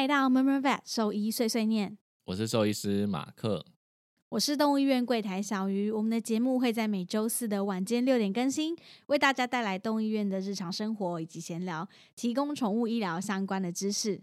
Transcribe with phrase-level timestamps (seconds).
[0.00, 3.66] 来到 Murmur Vet 兽医碎碎念，我是兽医师马克。
[4.30, 5.90] 我是动物医院柜台小鱼。
[5.90, 8.74] 我们的节目会在每周四的晚间六点更新，
[9.08, 11.86] 为大家带来动物医院的日常生活以及闲聊，
[12.16, 14.22] 提供宠物医疗相关的知识。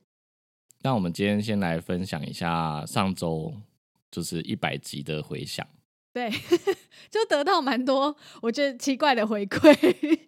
[0.82, 3.54] 那我们今天先来分享一下上周
[4.10, 5.64] 就是一百集的回响。
[6.12, 6.32] 对，
[7.12, 10.20] 就得到蛮多我觉得奇怪的回馈，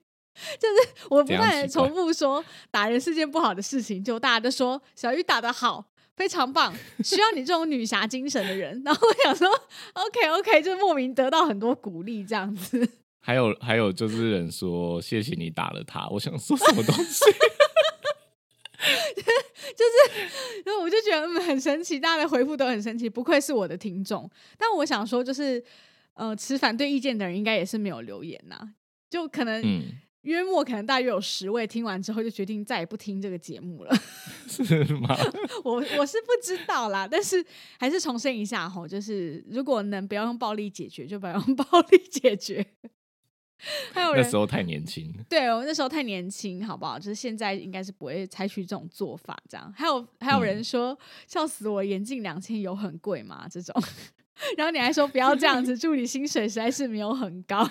[0.60, 5.86] 就是我不断的重复说打人是件不好的事情，就大家都说小玉打的好。
[6.16, 8.74] 非常棒，需要你这种女侠精神的人。
[8.84, 9.48] 然后我想说
[9.94, 12.86] ，OK OK，就莫名得到很多鼓励，这样子。
[13.22, 17.24] 还 有还有，就是人说谢谢你打了他，我想说什么东西？
[18.76, 24.30] 就是，然后我就觉得很神奇，大家的回复都很神奇，不愧是我的听众。
[24.58, 25.64] 但我想说，就是
[26.16, 28.60] 呃，持反对意见的人应该也是没有留言呐，
[29.10, 29.64] 就可能。
[30.24, 33.96] 约莫可能大约有十位听完之后就决定再也不听这个节目了，
[34.48, 35.16] 是吗？
[35.64, 37.44] 我我是不知道啦，但是
[37.80, 42.66] 还是重申一下吼，就是如果能不要用暴力解决，就不要用 暴力解决。
[43.92, 46.98] 还有那时候太年轻，对哦，那时候太年轻，好不好？
[46.98, 49.70] 就是现在应该是不会采取这种做法，这样。
[49.76, 53.46] 还有还有人说笑死我，眼镜两千有很贵吗？
[53.52, 53.76] 这种，
[54.56, 57.70] 然后你还说不要这样子，助理薪水实在是没有很高。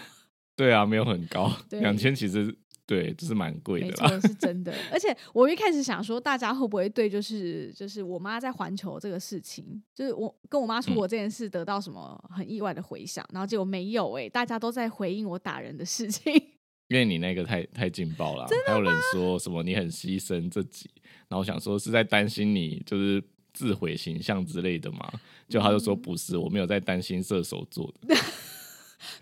[0.58, 2.52] 对啊，没有很高， 两千其实
[2.84, 4.20] 对，就是蛮贵的。
[4.20, 4.74] 是真的。
[4.90, 13.24] 而且我一开始想说，大家会不会对就是就是我妈在环球这个事情，就是我跟我妈出国这件事得到什么很意外的回响？
[13.32, 16.34] 然后结果没有哎，大家都在回应我打人的事情。
[16.88, 20.90] 因为你那个太太劲爆了，还有人说什么你很牺牲自己，
[21.28, 23.22] 然后想说是在担心你就是
[23.52, 25.08] 自毁形象之类的嘛？
[25.48, 28.16] 就他就说不是，我没有在担心射手座的。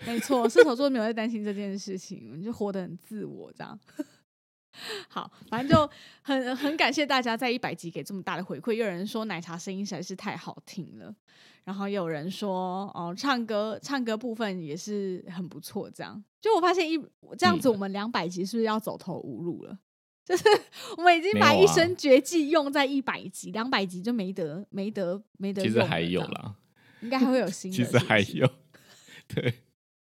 [0.07, 3.79] 没错，射手座没有在担心这件事情，就活得很自我这样。
[5.09, 5.91] 好，反正就
[6.21, 8.75] 很很感谢大家在一百集给这么大的回馈。
[8.75, 11.15] 有人说奶茶声音实在是太好听了，
[11.65, 15.91] 然后有人说哦，唱歌唱歌部分也是很不错。
[15.91, 16.99] 这样，就我发现一
[17.39, 19.79] 这样子，我们两百集是不是要走投无路了？
[20.27, 20.45] 就是
[20.99, 25.63] 我们已经把一身绝技用在一百集，两百集就没得没得没得。
[25.63, 26.55] 其实还有啦，
[27.01, 27.77] 应该还会有 新的。
[27.79, 28.47] 其实还有，
[29.27, 29.55] 对。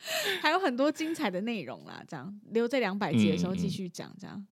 [0.41, 4.11] 还有很多精彩的内容啦，这样留这两百集的时候继续讲。
[4.19, 4.47] 这样，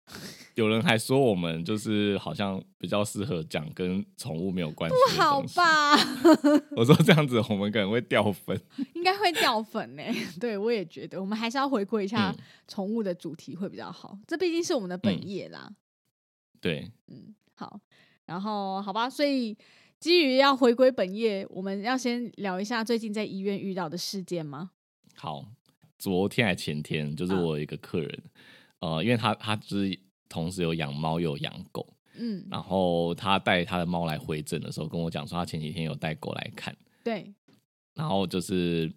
[0.55, 5.95] 有人还说我们就是好像比较适合讲跟宠物没有关系，不好吧？
[6.75, 8.59] 我说这样子我们可能会掉粉，
[8.93, 10.03] 应该会掉粉呢。
[10.39, 12.35] 对我也觉得，我们还是要回归一下
[12.67, 14.17] 宠物的主题会比较好。
[14.27, 15.71] 这毕竟是我们的本业啦。
[16.59, 17.79] 对，嗯，好，
[18.25, 19.57] 然后好吧，所以
[19.99, 24.71] 基于要回归本业，我们要先聊一下最近在医院遇到的事件吗？
[25.19, 25.43] 好，
[25.97, 28.23] 昨天还前天，就是我一个客人，
[28.79, 37.33] 呃，因为他他就是同时有养猫又有养狗，嗯，然后他带他的猫来回诊的时候，跟我讲说他前几天有带狗来看，对，
[37.95, 38.93] 然后就是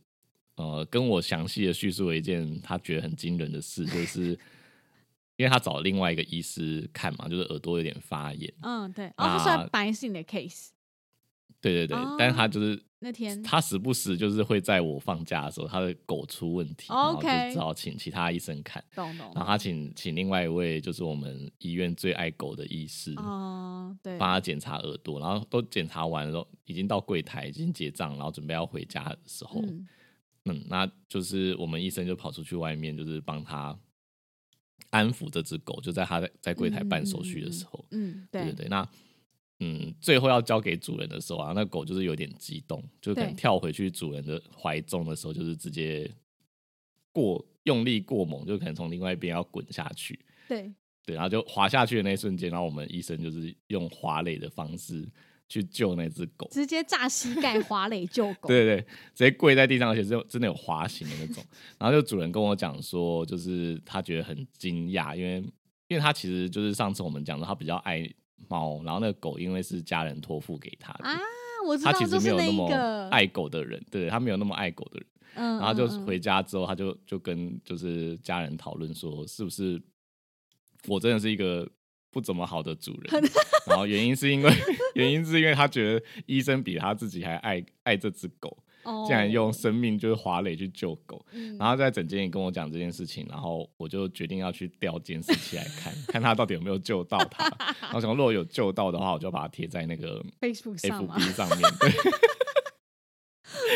[0.57, 4.39] 呃跟我详细的叙述了一件他觉得很惊人的事，就 是
[5.37, 10.69] 因为他找另外一个医师看嘛，就是耳朵有点发炎，嗯，对，哦，他算白性的 case，
[11.63, 12.79] 对对对，但是他就是。
[13.03, 18.85] 那天他时不时就是会在我放假的时候，他的狗出问题，然后就只好请其他医生看。
[18.95, 19.33] 懂懂。
[19.35, 29.63] 然后他请请另外一位就是我们医院最爱狗的医师，哦，对，帮他检查耳朵，然后都检查完了，已经到柜台已经结账，然后准备要回家的时候，
[30.45, 33.75] 嗯，那就是我们医生就跑出去外面，就是帮他
[34.91, 38.87] 安抚这只狗，就在他在在柜台办手续的时候，嗯，对对对，那。
[39.63, 46.11] 嗯，最后要交给主人的时候啊，那狗就是有点激动，就可能跳回去主人的怀中的时候，就是直接
[47.13, 50.19] 过用力过猛，就可能从另外一边要滚下去。
[50.49, 50.73] 对
[51.05, 55.07] 对，然后就滑下去的那一瞬间，然后我们医生就是用滑垒的方式
[55.47, 58.49] 去救那只狗，直接炸膝盖滑垒救狗。
[58.49, 58.81] 对对对，
[59.15, 61.45] 直接跪在地上，而且是真的有滑行的那种。
[61.79, 65.45] 然后就主人跟我讲说，就是他觉得很惊讶，因为
[65.89, 68.11] 因为他其实就是上次我们讲的，他比较爱。
[68.49, 71.19] 猫，然后那个狗因为是家人托付给他啊，
[71.67, 79.81] 我知道，他其实没有那么爱狗的人，对他没有那么爱狗的人，嗯，然后就回家之后，他就就跟就是家人讨论说，是不是
[80.87, 81.69] 我真的是一个
[82.11, 83.23] 不怎么好的主人？
[83.67, 84.53] 然后原因是因为
[84.95, 88.65] 原因是因为他觉得医生比他自己还爱爱这只狗。
[89.07, 91.25] 竟然用生命就是华磊去救狗，
[91.59, 97.45] 然后在整间也跟我讲这件事情，然后我就决定要去调监视器来看 看他到底有没有救到他。
[97.81, 101.61] 然后想如果有救到的话，我就把它贴在那个 Facebook 上 FB 上面。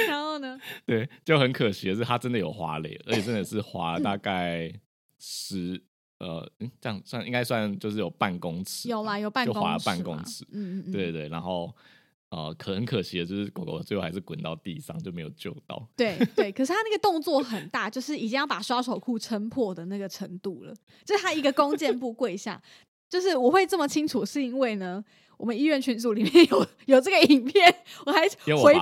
[0.08, 0.58] 然后呢？
[0.86, 4.72] 对，就很可惜的是，他真的有滑雷，而且真的是滑大概
[5.18, 5.82] 十
[6.18, 6.48] 呃，
[6.80, 11.74] 这样算应该算就是有半公尺，有啦，有半公尺，就滑了半公尺，嗯嗯嗯，对对，然后
[12.30, 15.88] 呃，可很可惜的就是狗狗最后还是滚到地上，就没有救到。
[15.96, 20.74] 对对，可是它那个动作 很大，就是已经要把刷手裤撑破的那个程度了，
[21.04, 22.60] 就是它一个弓箭步跪下，
[23.08, 25.04] 就是我会这么清楚，是因为呢。
[25.36, 27.74] 我们医院群组里面有 有这个影片，
[28.06, 28.28] 我还
[28.62, 28.74] 回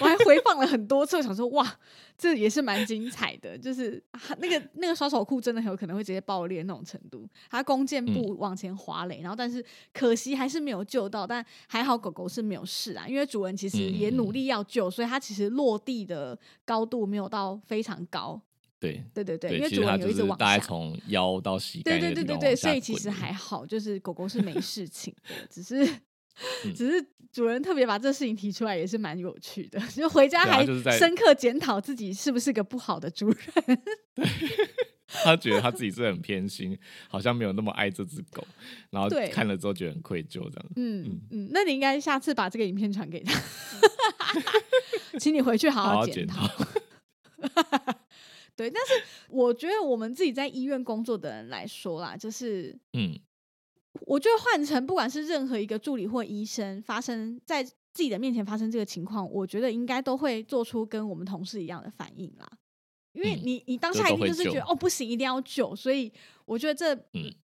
[0.00, 1.78] 我还回放了很多次，我想说哇，
[2.16, 4.02] 这也是蛮精彩的，就是
[4.38, 18.40] 那个那个刷手裤真的很有可能会直接爆裂那种程度，他弓箭步往前滑垒，然后但是可惜还是没有救到，但还好狗狗是没有事啊，因为主人其实也努力要救，所以它其实落地的高度没有到非常高。
[18.80, 25.86] 对对对对，因为主人有一直往大概从腰到膝盖，对对对对对，所以其实还好，就是狗狗是没 事情的，只是
[26.74, 30.64] 只是主人特别把这事情提出来，也是蛮有趣的，就回家还
[30.98, 33.38] 深刻检讨自己是不是个不好的主人。
[35.22, 36.76] 他觉得他自己是很偏心，
[37.08, 38.44] 好像没有那么爱这只狗，
[38.90, 40.66] 然后看了之后觉得很愧疚，这样。
[40.74, 43.40] 嗯嗯，那你应该下次把这个影片传给他，
[45.20, 46.50] 请你回去好好检讨。
[48.56, 48.92] 对，但是
[49.28, 53.18] 我觉得我们自己在医院工作的人来说啦，就是嗯，
[54.06, 62.48] 我觉得换成不管是任何一个助理或医生，发生在自己的面前发生这个情况，我觉得应该都会做出跟我们同事一样的反应啦。
[63.12, 66.12] 因为你，你当下一定就是觉得哦，不行，一定要救，所以
[66.44, 66.94] 我觉得这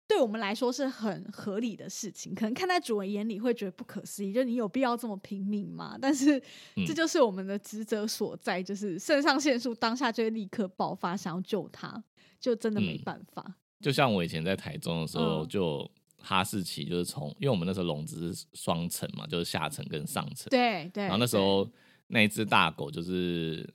[0.06, 2.34] 对我们来说是很合理的事情。
[2.34, 5.98] 可能看在主人眼里会觉得不可思议，就你有必要这么拼命吗？
[6.00, 6.40] 但是
[6.86, 12.02] 这就是我们的职责所在，就是肾上腺素当下就会立刻爆发，想要救他，
[12.38, 13.54] 就真的没办法。
[13.80, 21.04] 就像我以前在台中的时候，就哈士奇就是从，因为我们那时候笼子是双层嘛，就是下层跟上层，对对。
[21.04, 21.68] 然后那时候
[22.08, 23.68] 那一只大狗就是。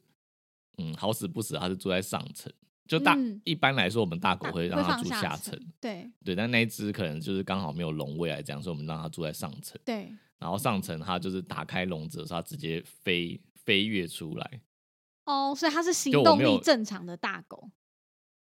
[0.77, 2.51] 嗯，好死不死，它是住在上层。
[2.87, 5.59] 就大一般来说，我们大狗会让它住下层。
[5.81, 9.79] 对对，但那一只可能就是刚好没有笼位来讲，所以我们让它住在上层。
[9.83, 10.11] 对。
[10.37, 14.61] 然后上层它就是打开笼子的时候，它直接飞飞跃出来。
[15.25, 17.69] 哦，所以它是行动力正常的大狗。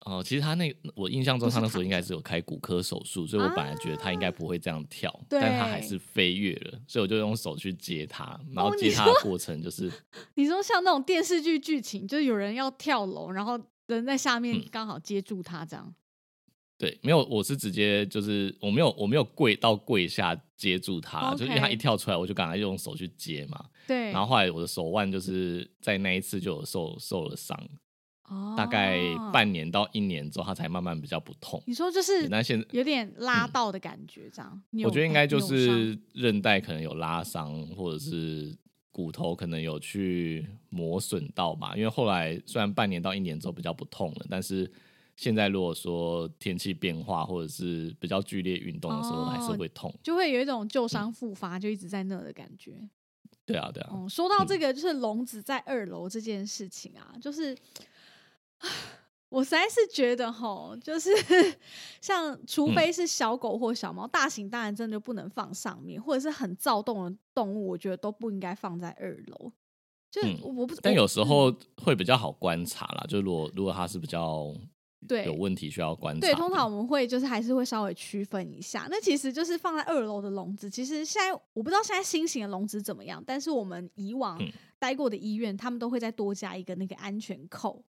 [0.06, 9.90] 哦，其实他那我印象中，他那时候应该是有开骨科手术，所以我本来觉得他应该不会这样跳，但他还是飞跃了，所以我就用手去接它，然后接它的过程就是，
[10.34, 13.60] 你说像那种电视剧剧情，就是有人要跳楼，然后
[13.96, 15.94] 人在下面刚好接住他这样。
[16.76, 23.64] 对，没有，我是直接就是我没有我没有跪到跪下接住他，就因为他一跳出来，我就赶快用手去接嘛。
[23.86, 27.58] 对，然后后来我的手腕就是在那一次就有受受了伤。
[28.54, 29.00] 大概
[29.32, 31.62] 半年到一年之后，他才慢慢比较不痛。
[31.66, 34.62] 你说就是那现在有点拉到的感觉，这样？
[34.84, 38.54] 我觉得应该就是韧带可能有拉伤，或者是
[38.90, 41.76] 骨头可能有去磨损到嘛。
[41.76, 44.70] 因为后来虽然半年到一年之后比较不痛了，但是
[45.16, 52.88] 现在如果说天气变化或者是比较剧烈运动的时候，还是会痛，就会有一种旧伤复发，就一直在那的感觉。
[53.44, 53.90] 对啊，对啊。
[53.94, 57.56] 嗯，说到这个，就是笼子在二楼这件事情啊，就是。
[59.30, 61.10] 我实在是觉得哈，就是
[62.00, 69.52] 像，除非是小狗或小猫，大型当然真的就不能放上面，或者是很躁动的动物，我觉得都不应该放在二楼。
[70.10, 73.04] 就我不，但有时候会比较好观察啦。
[73.06, 74.54] 就如果如果它是比较
[75.06, 78.88] 对有问题需要观察，对，通常我们会就是还是会稍微区分一下。
[78.90, 84.42] 那其实就是放在二楼的笼子，其实现在我不知道现在新型的笼子怎么样，但是我们以往
[84.78, 87.84] 待过的医院，他们都会再多加一个那个安全扣。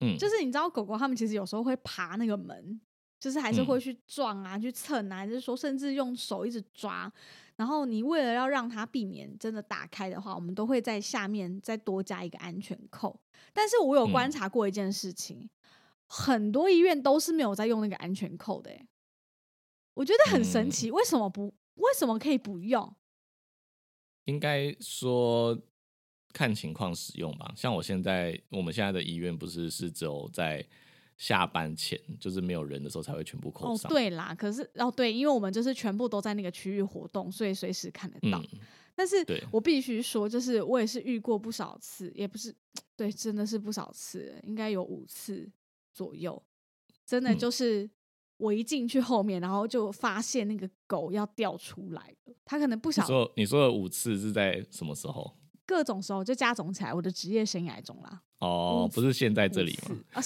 [0.00, 2.80] 嗯，就是你知道狗狗它们其实有时候会爬那个门，
[3.18, 7.12] 就是还是会去撞啊，去蹭啊，还是说甚至用手一直抓。
[7.56, 13.20] 然后你为了要让它避免真的打开的话，我们都会在下面再多加一个安全扣。
[13.52, 15.50] 但是我有观察过一件事情，
[16.06, 18.70] 很多医院都是没有在用那个安全扣的，
[19.92, 21.54] 我觉得很神奇，为什么不？
[21.74, 22.96] 为什么可以不用？
[24.24, 25.60] 应该说。
[26.32, 30.64] 看情况使用吧，像我现在，我们现在的医院不是是只有在
[31.16, 33.90] 下班前，就是没有人的时候才会全部扣上。
[33.90, 38.42] 哦，对啦，可是哦对，因为我们就是全部都在那个区域活动，所以随时看得到。
[38.94, 39.16] 但是
[39.50, 42.54] 我必须说，就是我也是遇过不少次，也不是
[42.96, 45.50] 对，真的是不少次，应该有五次
[45.92, 46.42] 左右。
[47.06, 47.90] 真的就是
[48.36, 55.34] 我一进去后面，然后就发现那个狗要掉出来了，它可能不想说你说的五次是在什么时候？
[55.70, 58.20] 各种时候就加总起来，我的职业生涯中啦。
[58.40, 59.94] 哦，不是现在这里吗？
[60.14, 60.20] 啊，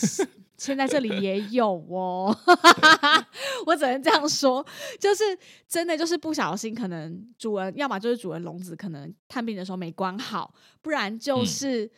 [0.57, 2.35] 现在这里也有哦。
[3.67, 4.65] 我只能这样说，
[4.99, 5.23] 就是
[5.69, 11.91] 真的就是不小心，可能主人要么就是主人笼子可能探病的时候没关好，不然就是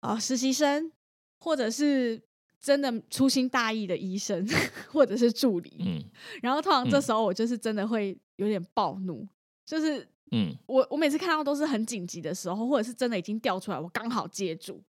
[0.00, 0.90] 呃实习生
[1.38, 2.20] 或者是
[2.60, 4.44] 真的粗心大意的医生
[4.90, 6.02] 或者是助理，嗯，
[6.42, 9.24] 然后通常这时候我就是真的会有点暴怒，
[9.64, 10.08] 就是。
[10.32, 14.82] 嗯，我我每次看到都是很紧急的时候，或者是真的已经掉出来，我刚好接住，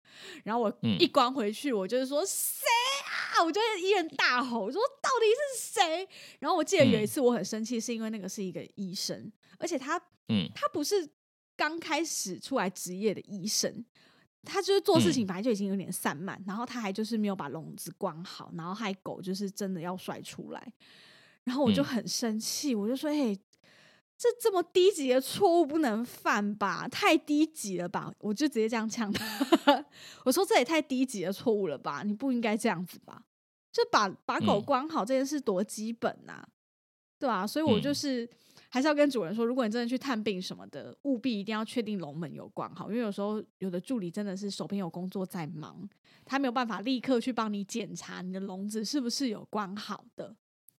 [0.46, 2.66] 然后我一关回去，我就是说谁
[3.36, 3.44] 啊？
[3.44, 5.26] 我就一人大吼，我说到底
[5.58, 6.08] 是谁？
[6.40, 11.06] 然后我记得有一次我很生气，是因为那个是一个医生，而且他，嗯，他不是
[11.58, 13.84] 刚开始出来职业的医生，
[14.44, 20.74] 他就是做事情本来就已经有点散漫，然后他还就是没有把笼子关好，然后害狗就是真的要甩出来，
[21.44, 23.38] 然后我就很生气，我就说，嘿。
[24.18, 26.88] 这这么低级的错误不能犯吧？
[26.88, 28.12] 太低级了吧！
[28.20, 29.86] 我就直接这样呛他。
[30.24, 32.02] 我说这也太低级的错误了吧？
[32.04, 33.24] 你不应该这样子吧？
[33.72, 36.42] 就把把狗关好这件事多基本呐，
[37.20, 37.46] 对吧？
[37.46, 38.28] 所以我就是
[38.70, 45.88] 还是要跟主人说，如果你真的去探病什么的，务必一定要确定笼门有关好，因为有时候有的助理真的是手边有工作在忙，
[46.24, 50.34] 他没有办法立刻去帮你检查你的笼子是不是有关好的。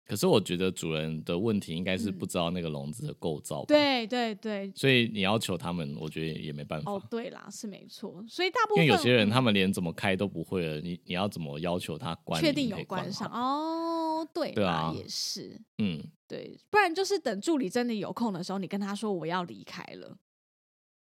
[0.07, 3.65] 可是我觉得主人的问题应该是不知道那个笼子的构造。
[3.65, 4.73] 对对对。
[4.77, 6.93] 所以你要求他们，我觉得也没办法。
[6.93, 8.25] 哦，对啦，是没错。
[8.29, 12.41] 所以大部分因为有些人他们连怎么开都不会了，你你要怎么要求他关？
[12.41, 20.17] 确定有关上哦，对对啊，也是，嗯，对，不然就是等助理真的有空的时候，你跟他说我要离开了，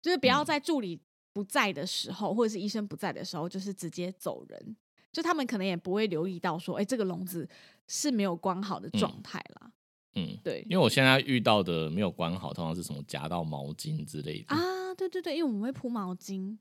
[0.02, 1.00] 就是不要在助理
[1.32, 4.76] 不在的时候，或者是医生不在的时候，就是直接走人。
[5.12, 7.48] 就他们可能也不会留意到说，哎，这个笼子
[7.88, 9.72] 是没有关好的状态啦。
[10.16, 14.94] 嗯，对，因为我现在遇到的没有关好，通常是什么夹到毛巾之类的啊。
[14.96, 16.58] 对对对，因为我们会铺毛巾。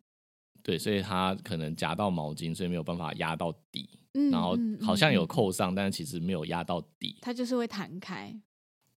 [0.62, 3.88] 对，所以它可能夹到毛巾，所以没有办法压到底。
[4.14, 7.16] 嗯，然后好像有扣上，但是其实没有压到底。
[7.22, 8.32] 它就是会弹开。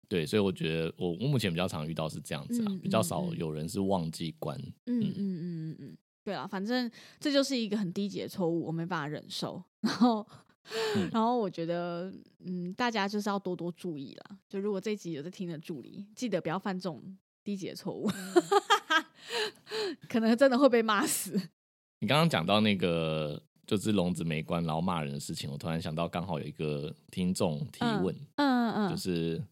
[0.08, 4.56] 对，所以我觉得我我目前比较常遇到是这样子啊，比较少有人是忘记关。
[4.86, 5.98] 嗯嗯嗯嗯嗯。
[6.24, 6.90] 对啊，反正
[7.20, 9.62] 这就是一个很低级的错误，我没办法忍受。
[9.82, 10.26] 然后，
[11.12, 12.12] 然后我觉得，
[12.46, 14.38] 嗯，大家就是要多多注意了。
[14.48, 17.04] 就如果这集有在听的助理，记得不要犯这种
[17.44, 18.10] 低级的错误，
[20.08, 21.34] 可能真的会被骂死。
[22.00, 29.44] 你刚刚讲到那个就是笼子没关，然后骂人的事情，我突然想到，刚好有一个听众提问，嗯嗯，就是。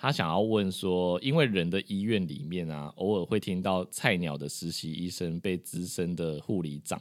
[0.00, 6.98] 他想要问说，因为人的医院里面啊，偶尔会听到菜鸟的实习医生被资深的护理长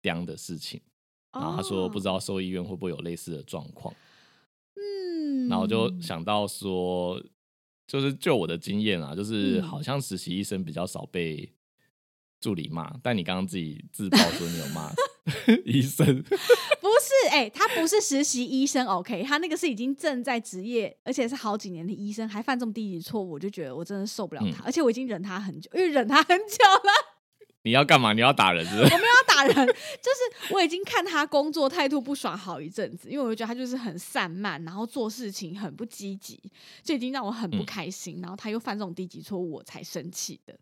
[0.00, 0.80] 刁的事情，
[1.32, 3.94] 然后他说不知道兽医院会不会有类似的状况。
[4.74, 7.22] 嗯，然后就想到说，
[7.86, 11.52] 就是就我的经验啊，就是好像实习医生比较少被。
[12.40, 14.92] 助理骂，但你刚刚自己自曝说你有骂
[15.66, 16.22] 医生，
[16.77, 17.28] 不是？
[17.30, 26.92] 哎，他不是实习医生，OK，他那个是已经正在职业，而且是好几年的医生，还犯这么低级错误，我就觉得我真的受不了他，而且我已经忍他很久，因为忍他很久了。
[27.64, 28.12] 你要干嘛？
[28.12, 28.64] 你要打人？
[28.64, 36.40] 是我没有要打人，就是我已经看他工作态度不爽好一阵子，因为我觉得他就是很散漫，然后做事情很不积极，
[36.82, 38.20] 就已经让我很不开心。
[38.22, 40.56] 然后他又犯这种低级错误，我才生气的。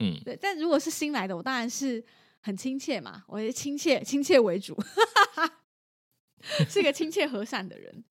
[0.00, 2.04] 嗯，对，但如果是新来的，我当然是
[2.44, 4.76] 很亲切嘛，我亲切亲切为主，
[6.68, 8.04] 是一个亲切和善的人。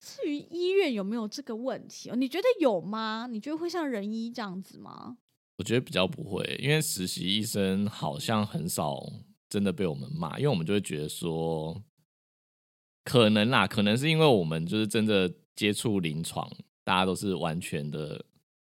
[0.00, 3.28] 至于医院有没有这个问题，你觉得有吗？
[3.30, 5.18] 你觉得会像仁医这样子吗？
[5.58, 9.02] 我觉得比较不会，因为实习医生好像很少
[9.50, 11.84] 真的被我们骂，因为我们就会觉得说，
[13.04, 16.50] 可能啦，可能是因为我们就是真的接触临床，
[16.82, 18.24] 大家都是完全的。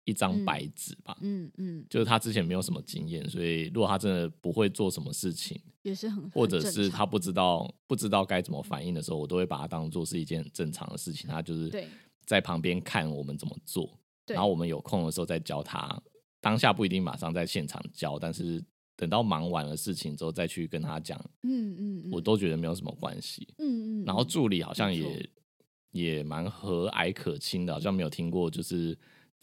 [0.06, 11.28] 一张白纸吧，嗯嗯，就是他之前没有什么经验，所以如果他真的不会做什么事情，也是很，或者是他不知道不知道该怎么反应的时候，我都会把它当做是一件很正常的事情。
[11.28, 11.72] 他就是
[12.24, 16.02] 在旁边看我们怎么做，然后我们有空的时候再教他。
[16.40, 18.64] 当下不一定马上在现场教，但是
[18.96, 24.06] 等到忙完了事情之后再去跟他讲，嗯嗯，我都觉得没有什么关系，嗯嗯。
[24.06, 25.30] 然后助理好像也
[25.92, 28.96] 也蛮和蔼可亲的，好像没有听过就是。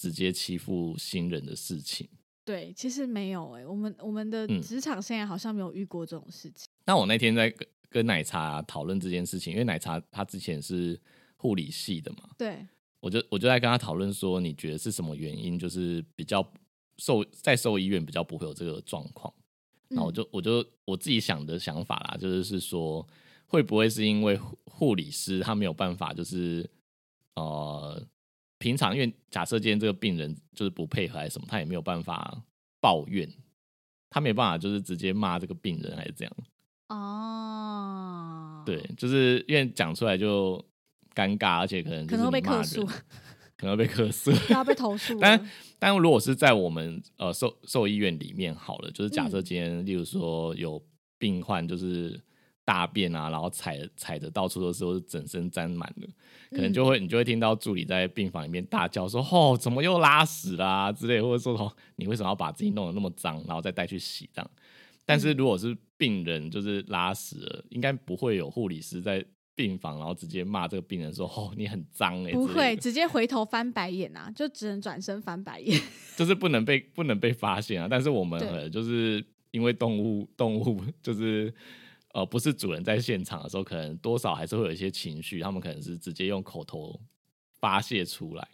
[0.03, 2.09] 直接欺负新人的事情，
[2.45, 6.67] 对，其实没有哎，我们我们的职场现在好像没有遇过这种事情。
[6.85, 11.01] 那我那天在跟跟奶茶讨论这件事情，因为奶茶他之前是
[11.37, 12.67] 护理系的嘛，对，
[12.99, 16.45] 我就我就在跟他讨论说，你觉得是什么原因，就是比较
[16.97, 19.33] 受在兽医院比较不会有这个状况？
[19.87, 23.07] 那我就我就我自己想的想法啦，就是是说
[23.47, 26.69] 会不会是因为护理师他没有办法，就是
[27.37, 28.05] 呃。
[28.63, 32.41] 平常因为假设今天这个病人就是不配合还是什么，他也没有办法
[32.81, 33.29] 抱怨，
[34.09, 36.33] 他没有办法就是直接骂这个病人还是这样。
[36.87, 40.65] 哦，对，就是因为讲出来就
[41.13, 42.87] 尴尬，而且可能可能会被客诉，
[43.57, 45.19] 可能会被客诉， 要被投诉。
[45.19, 45.51] 但
[45.81, 50.81] 但如果是在我们呃兽兽医院里面好了，就是假设今天例如说有
[51.19, 52.23] 病患就是
[52.65, 56.07] 大便啊，然后踩踩着到处都是，或是整身沾满了，
[56.51, 64.51] 可能就会你就会听到助理在病房里面大叫说：“哦，怎么又拉屎啦？”之类，或者说：“哦，你为什么要把自己弄得那么脏，然后再带去洗？”这样。
[65.05, 69.25] 但是如果是病人就是拉屎了，应该不会有护理师在
[69.57, 75.81] 病房，然后直接骂这个病人说：“哦，你很脏。”哎，不会，直接回头翻白眼啊，就只能转身翻白眼，
[76.17, 77.89] 就是不能被不能被发现啊。
[77.91, 81.53] 但是我们就是因为动物动物 就是。
[82.13, 87.01] 呃，不是主人在现场的时候，可能多少还是会有一些情绪，他们可能是直接用口头
[87.59, 88.47] 发泄出来，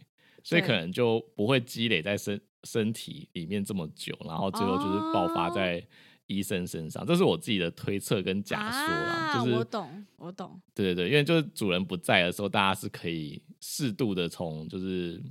[0.43, 5.85] 所以可能就不会积累在身身体里面这么久，然后最后就是爆发在
[6.27, 7.05] 医生身上。
[7.05, 10.61] 这是我自己的推测跟假说啦，就是我懂，我懂。
[10.75, 15.23] 对对对，因为就是主人不在的时候，大家是可以适度的从就是。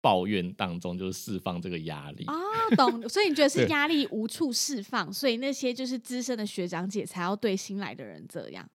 [0.00, 2.34] 抱怨当中就是释放这个压力啊，
[2.76, 3.06] 懂。
[3.08, 8.68] 所以你觉得是压力无处释放，所以那些就是资深的学长姐才要对新来的人这样。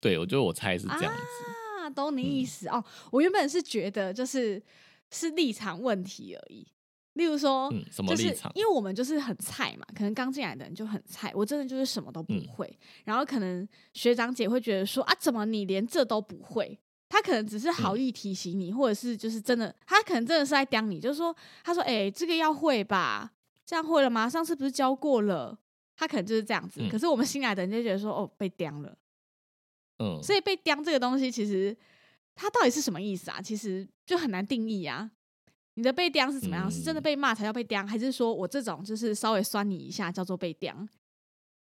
[0.00, 2.84] 对，我觉得我猜是这样子啊，懂你意思哦。
[3.10, 4.62] 我原本是觉得就是
[5.10, 6.66] 是立场问题而已。
[7.14, 8.52] 例如说，什么立场？
[8.54, 12.78] 因为我们就是很菜嘛，可能刚进来的人就很菜，我真的就是什么都不会。
[13.04, 16.78] 然后可能学长姐会觉得说啊，怎么你连这都不会？
[17.08, 21.34] 他可能只是好意提醒你，或者是就是真的，他可能真的是在刁你，就是说，
[21.64, 23.32] 他说：“哎，这个要会吧？
[23.64, 24.28] 这样会了吗？
[24.28, 25.58] 上次不是教过了？”
[25.96, 26.80] 他可能就是这样子。
[26.90, 28.96] 可是我们新来的人就觉得说：“哦，被刁了。”
[30.00, 31.76] 嗯，所以被刁这个东西，其实
[32.34, 33.40] 它到底是什么意思啊？
[33.40, 35.10] 其实就很难定义啊。
[35.74, 36.70] 你的被刁是怎么样？
[36.70, 40.76] 是真的被骂才叫被刁，还是说我这种就是稍微酸你一下叫做被刁？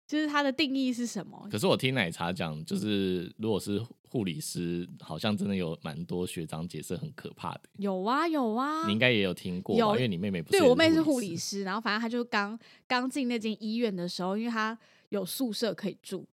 [0.07, 1.49] 就是它的定义是什么？
[1.51, 3.81] 可是我听奶茶讲，就是如果是
[4.11, 7.61] 护理师，好像真的有蛮多学长姐是很可怕的。
[7.79, 14.77] 有啊有啊，你应该也有听过，因为你妹妹不是对我妹是护理师，然后反正她就刚刚进那间医院的时候，因为她
[15.11, 16.27] 有宿舍可以住，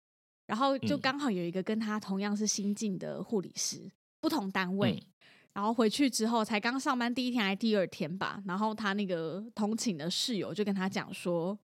[0.45, 5.03] 然后就刚好有一个跟她同样是新进的护理师，不同单位，
[5.51, 11.59] 然后回去之后才刚上班第一天还是第二天吧，然后她那个同寝的室友就跟她讲说，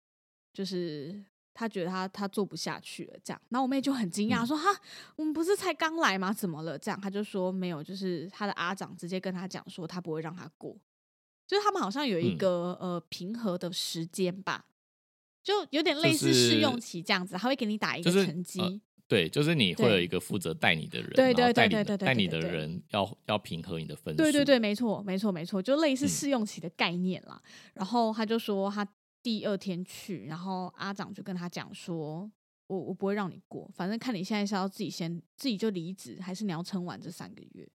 [0.52, 1.24] 就是。
[1.60, 4.64] 他觉得他他做不下去了，这样，然后我妹就很惊讶说：“哈，
[5.14, 6.32] 我们不是才刚来吗？
[6.32, 10.74] 怎么了？”这样，他就说没有，就是他的阿长直接跟他讲说，他不会让他过，
[11.46, 14.64] 就是他们好像有一个呃平和的时间吧，
[15.42, 27.38] 就有点类似试用期这样子，他会给你打一个成绩，对，就是你会有一个负责带你的人，对对对对对带你的人要要平和你的分数，对对对，没错没错没错，就类似试用期的概念啦。
[27.74, 28.88] 然后他就说他。
[29.22, 32.30] 第二天去，然后阿长就跟他讲说
[32.68, 37.68] ：“我我不会让你过，反正看你现在是要自己先自己就离职，还是你要撑完这三个月。”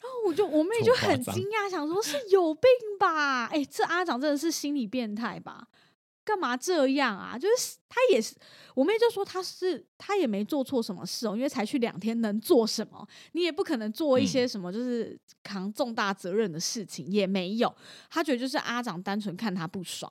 [0.00, 2.62] 然后我就我妹就很惊讶，想说： “是有病
[2.98, 3.46] 吧？
[3.46, 5.68] 哎，这阿长真的是心理变态吧？
[6.24, 7.36] 干嘛这样啊？
[7.38, 8.34] 就是他也是，
[8.74, 13.06] 我妹就说他是他也没做错什么事哦，因为才去两天，能做什么？
[13.32, 17.74] 你也不可能做一些什么就是扛重大责任的事情，也没有。
[18.08, 20.10] 他觉得就是阿长单纯看他不爽。”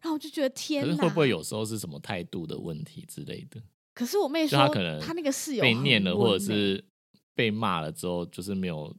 [0.00, 3.62] 然后我就觉得天哪，会不会有时候是什么态度的问题之类的？
[3.94, 6.82] 可是我妹说，她可能他那个室友被念了，或者是
[7.34, 8.94] 被骂了之后，就是没有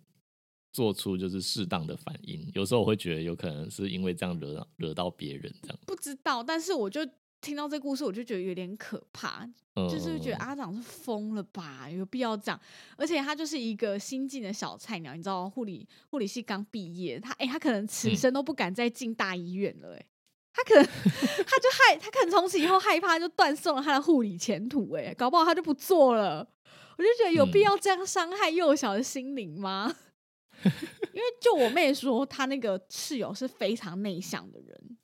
[0.71, 2.47] 做出就是适当的反应。
[2.53, 5.79] 有时候我会觉得有可能是因为这样惹惹到别人这样。
[5.87, 7.01] 不知道，但是我就
[7.41, 11.89] 听到这故事，我就觉得有点可怕，就是觉得阿长是疯了吧？
[11.89, 12.61] 有必要这样？
[12.95, 20.05] 而且他就是一个新进的小菜鸟，你知道，护理护理系刚毕业，他哎，他可能此生都不敢再进大医院了，哎。
[20.53, 24.93] 他可能，他就害他可能从此以后害怕，就断送了他的护理前途。
[24.93, 26.47] 哎，搞不好他就不做了。
[26.95, 29.95] 我就觉得有必要这样伤害幼小的心灵吗？
[30.63, 34.97] 因为就我妹说，她那个室友是非常内向的人。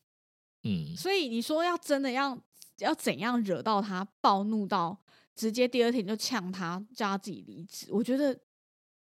[0.63, 2.39] 嗯，所以你说要真的要
[2.77, 4.97] 要怎样惹到他暴怒到
[5.35, 7.87] 直接第二天就呛他，叫他自己离职？
[7.91, 8.39] 我觉得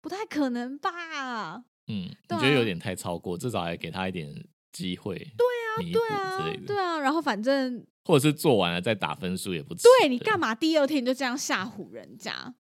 [0.00, 1.64] 不太可能吧。
[1.86, 4.32] 嗯，我觉得有点太超过，至少还给他一点
[4.72, 5.18] 机会。
[5.18, 5.59] 对。
[5.78, 9.82] 对啊，对啊，然后反正或者是做完了再打分数也不迟。
[10.00, 12.54] 对你干嘛第二天就这样吓唬人家？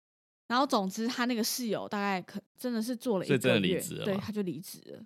[0.47, 5.05] 然后总之他那个室友大概可真的是做了一个月，对他就离职了。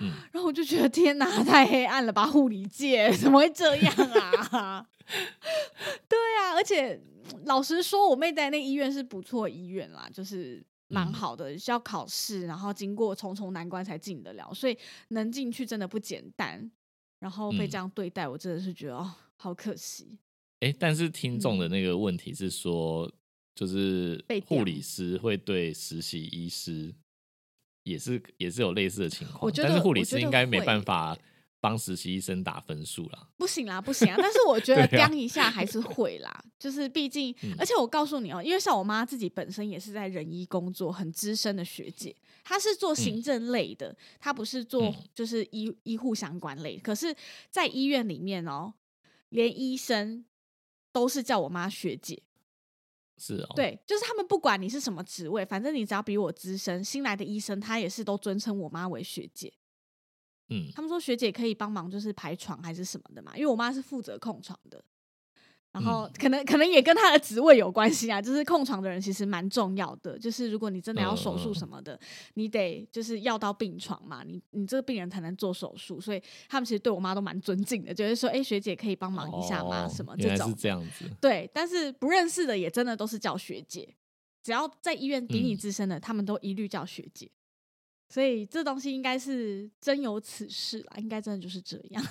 [0.00, 2.26] 嗯，然后我就觉得天哪，太黑暗了吧！
[2.26, 3.94] 护理界 怎么会这样
[4.50, 4.84] 啊？
[6.08, 7.00] 对啊，而且
[7.46, 14.76] 老实说，我妹在那医院是不错医院啦，就是蛮好的，需要考试，然后经过重重难关才进得了，所以
[15.08, 16.70] 能进去真的不简单。
[17.20, 20.18] 然后被这样对待，我真的是觉得哦，好可惜。
[20.60, 23.10] 哎，但是听众的那个问题是说，
[23.54, 26.94] 就是护理师会对实习医师
[27.82, 31.16] 也是也是有类似的情况，但是护理师应该没办法
[31.64, 33.26] 帮实习医生打分数啦。
[33.38, 34.16] 不行啦，不行啊！
[34.18, 46.76] 但是我觉得 掂一下还是会啦，就是毕竟，而且我告诉你哦，因为像我妈自己本身也是在人医工作，很资深的学姐，她是做行政类的，她不是做就是医医护相关类。
[46.78, 47.16] 可是，
[47.50, 48.74] 在医院里面哦，
[49.30, 50.26] 连医生
[50.92, 52.22] 都是叫我妈学姐。
[53.16, 59.50] 是哦，对，就是他们不管你是什么职位，反正你只要比我资深，新来的医生他也是都尊称我妈为学姐。
[60.48, 64.82] 嗯，他们说学姐可以帮忙，就是排床还是什么的嘛，因为我妈是负责控床的。
[65.72, 70.16] 然后可能可能也跟她的职位有关系啊，就是控床的人其实蛮重要的。
[70.16, 71.98] 就是如果你真的要手术什么的，
[72.34, 76.00] 你得就是要到病床嘛，你你这个病人才能做手术。
[76.00, 79.88] 所以他们其实对我妈都蛮尊敬的，就是说，哎，学姐可以帮忙一下吗？
[79.88, 81.10] 什么这种是这样子。
[81.20, 83.92] 对，但是不认识的也真的都是叫学姐，
[84.44, 87.28] 只要在医院比你资深的，他们都一律叫学姐。
[88.14, 92.06] 所以这东西应该是真有此事啦，应该真的就是这样。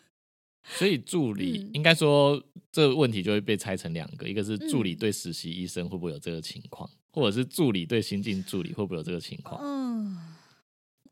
[0.64, 9.60] 所以助理应该说，这个问题就会被拆成两个，一个是助理对实习医生会不会有这个情况，或者是助理对新进助理会不会有这个情况？
[9.62, 10.16] 嗯，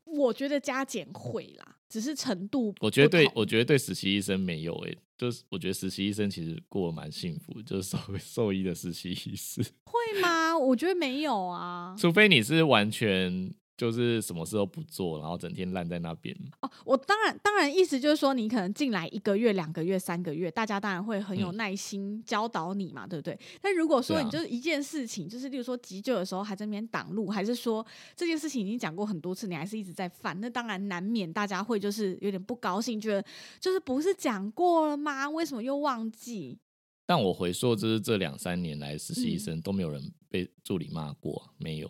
[0.05, 2.73] 我觉得加减会啦，只是程度。
[2.79, 10.57] 我觉得对，我觉得对实习医生没有诶，就是我觉得实习医生其实过得蛮幸福，就是兽兽医的实习医师会吗？
[10.57, 13.53] 我觉得没有啊，除非你是完全。
[13.81, 16.37] 就是什么事都不做，然后整天烂在那边。
[16.61, 23.35] 哦，我当然当然意思就是说，你可能进来一个月、两个月、三个月，大家当然会很有耐心教导你嘛，对不对？
[23.59, 27.83] 但如果说你就是一件事情，就是例如说急救的时候还在那边挡路，还是说
[28.15, 33.25] 这件事情已经讲过很多次，你还是一直在犯，那当然难免大家会就是有点不高兴，觉得
[33.59, 35.27] 就是不是讲过了吗？
[35.27, 36.59] 为什么又忘记？
[37.07, 41.89] 但我回溯，就是这两三年来实习医生都没有人被助理骂过，没有。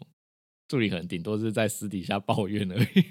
[0.71, 3.05] 助理可能顶多是在私底下抱怨而已。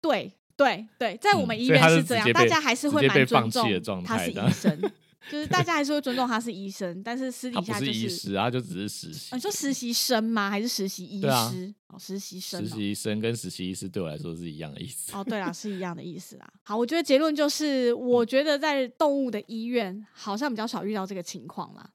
[0.00, 3.50] 对对对，在我们医院是这样，大家还是会蛮尊
[3.82, 4.80] 重他是医生，
[5.30, 9.34] 就是大家还是会尊重他是医生，但是私底下就是医师啊，就只是实习。
[9.34, 10.48] 你说实习生吗？
[10.48, 11.74] 还是实习医师？
[11.88, 12.66] 哦，实习生。
[12.66, 15.14] 实习生跟实习医师对我来说是一样的意思。
[15.14, 16.50] 哦，对啦， 是一样的意思啦。
[16.62, 21.90] 好，我觉得结论就是，我觉得在动物的医院好像比较少遇到这个情况啦，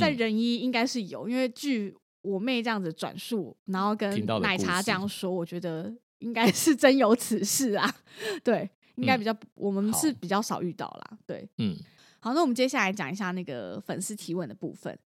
[0.00, 1.96] 在人医应该是有，因为据。
[2.26, 7.94] 我妹这样子转述，然后跟奶茶这样说，我觉得应该是真有此事啊。
[8.42, 11.18] 对，应该比较我们是比较少遇到啦。
[11.26, 11.76] 对，嗯，
[12.18, 14.98] 好，那我们接下来讲一下那个粉丝提问的部分。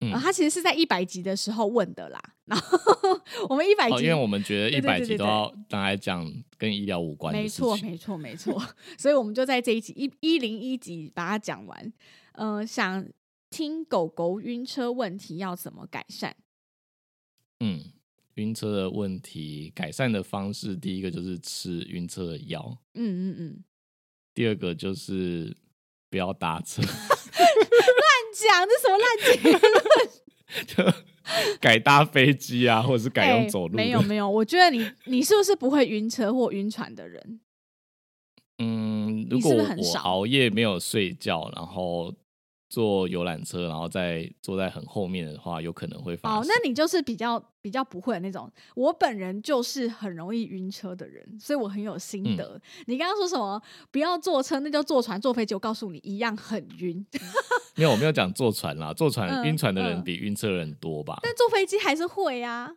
[0.00, 2.20] 嗯，他其实是在一百集的时候问的啦。
[2.46, 2.78] 然后
[3.48, 7.32] 我们一百集，因为我们觉得一百集都要拿来讲跟医疗无关。
[7.32, 8.60] 没错，没错，没错。
[8.98, 11.92] 所以我们就在这一集一一零一集把它讲完。
[12.32, 13.06] 嗯，想
[13.48, 16.34] 听狗狗晕车问题要怎么改善？
[17.60, 17.92] 嗯，
[18.34, 22.78] 晕车的问题改善的方式，第一个就是吃晕车的药。
[22.94, 23.64] 嗯嗯嗯。
[24.34, 25.56] 第二个就是
[26.10, 26.82] 不要搭车。
[26.86, 26.90] 乱
[28.34, 29.72] 讲，这什么乱结论？
[30.66, 33.74] 就改搭飞机啊，或者是改用走路。
[33.76, 37.40] 没有没有，我觉得你 你是不是不会晕车或晕船的人？
[38.58, 42.14] 嗯，如果我熬夜没有睡觉，然后。
[42.74, 46.40] 坐游览车，然后再坐在很后面的话，有可能会发生。
[46.40, 48.50] 哦，那你就是比较比较不会的那种。
[48.74, 52.60] 我本人就是很容易晕车的人，所以我很有心得。
[52.86, 53.62] 你刚刚说什么？
[53.92, 55.54] 不要坐车，那就坐船、坐飞机。
[55.54, 57.06] 我告诉你，一样很晕。
[57.78, 58.92] 没有，我没有讲坐船啦。
[58.92, 61.20] 坐船晕船的人比晕车人多吧？
[61.22, 62.72] 但坐飞机还是会啊。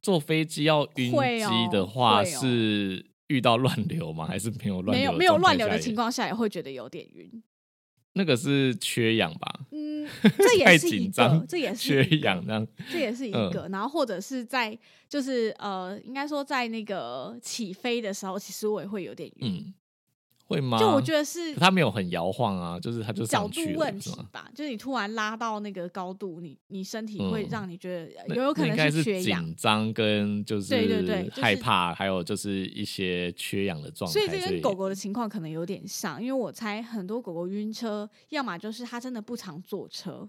[0.00, 4.24] 坐飞机要晕机的话，是遇到乱流吗？
[4.24, 4.96] 还是没有乱？
[4.96, 7.42] 没有没有乱流的情况下，也会觉得有点晕。
[8.14, 9.60] 那个是缺氧吧？
[9.70, 13.68] 嗯， 这也是一个，这也是缺氧，这样这也是一个。
[13.70, 14.76] 然后或者是在
[15.08, 19.72] 就是呃，应该说在那个起飞的时候，其实我也会有点晕。
[20.54, 20.78] 会吗？
[20.78, 24.50] 就我觉得是，它没有很摇晃啊，就是它就角度问题吧。
[24.54, 34.12] 就是你突然拉到那个高度，你你身体会让你觉得有有可能是缺氧、紧张跟就是对对对害怕，还有就是一些缺氧的状态。
[34.12, 40.28] 所以这跟狗狗的情况可能有点像，因为我猜很多狗狗晕车，要么就是它真的不常坐车，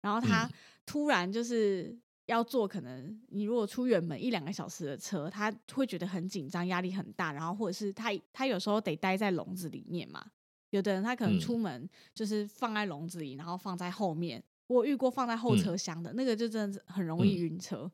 [0.00, 0.48] 然后它
[0.86, 1.96] 突然就是。
[2.28, 10.24] 要坐可能你如果出远门一两个小时的车，他会觉得很紧张，压力很大，然后或者是他他有时候得待在笼子里面嘛。
[10.70, 14.42] 有的人他可能出门就是放在笼子里，然后放在后面。
[14.66, 17.90] 我遇过放在后车厢的那个，就真的很容易晕车。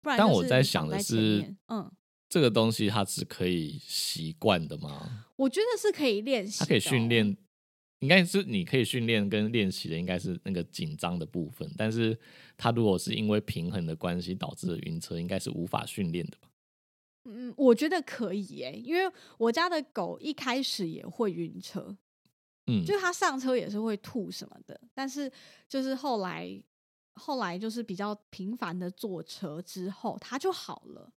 [0.00, 1.92] 不然，但我在想的是，嗯，
[2.26, 5.26] 这个东西它是可以习惯的吗？
[5.36, 7.36] 我觉得是可以练习，它可以训练。
[8.04, 11.66] 应该是你可以训练跟练习的，应该是那个紧张的部分。
[11.74, 12.14] 但是
[12.54, 16.50] 它如果是因为平衡的关系导致的晕车，应该是无法训练的吧？
[17.24, 21.96] 嗯，我觉得可以耶，因为我家的狗一开始也会晕车，
[22.66, 25.32] 嗯，就它上车也是会吐什么的，但是
[25.66, 26.62] 就是后来
[27.14, 31.10] 后来就是比较频繁的坐车之后，它就好了。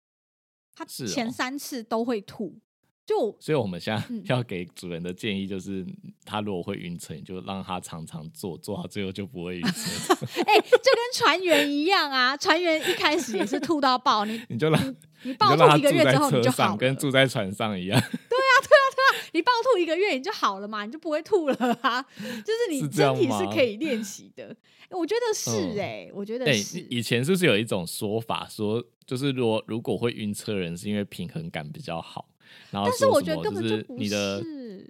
[0.75, 2.61] 它前三次都会吐。
[3.07, 5.85] 就所以，我们现在要给主人的建议就是，
[6.25, 10.15] 他如果会晕车，你就让他常常坐，坐到最后就不会晕车。
[10.47, 18.01] 哎，就跟船员一样啊，船员一开始也是吐到爆，你你就让你暴吐一个月之后你就好，跟住在船上一样。
[18.01, 22.01] 对啊，对啊，对啊，你暴吐一个月你就好了嘛，你就不会吐了啊。
[22.03, 24.57] 就是你身体是可以练习的，
[24.91, 26.81] 我觉得是哎，我觉得是。
[26.89, 32.27] 以前是不是有一种说法，说就是如果如果会晕车人是因为平衡感比较好？
[32.71, 34.43] 但是我觉得根本就你的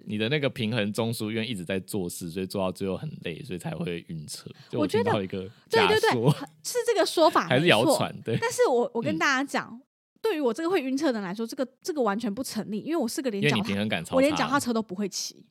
[0.05, 4.49] 你的那个平衡中枢因为一直在做事，所以做到最后很累，所以才会晕车。
[4.71, 6.11] 我觉得一个对对对，
[6.63, 8.11] 是这个说法 还是谣传？
[8.23, 8.37] 对。
[8.41, 9.79] 但是我我 跟大家讲，
[10.21, 15.45] 对于我这个会晕车的人来说，这个这个完全不成立，因为我是个连脚平衡感我连脚踏车都不会骑。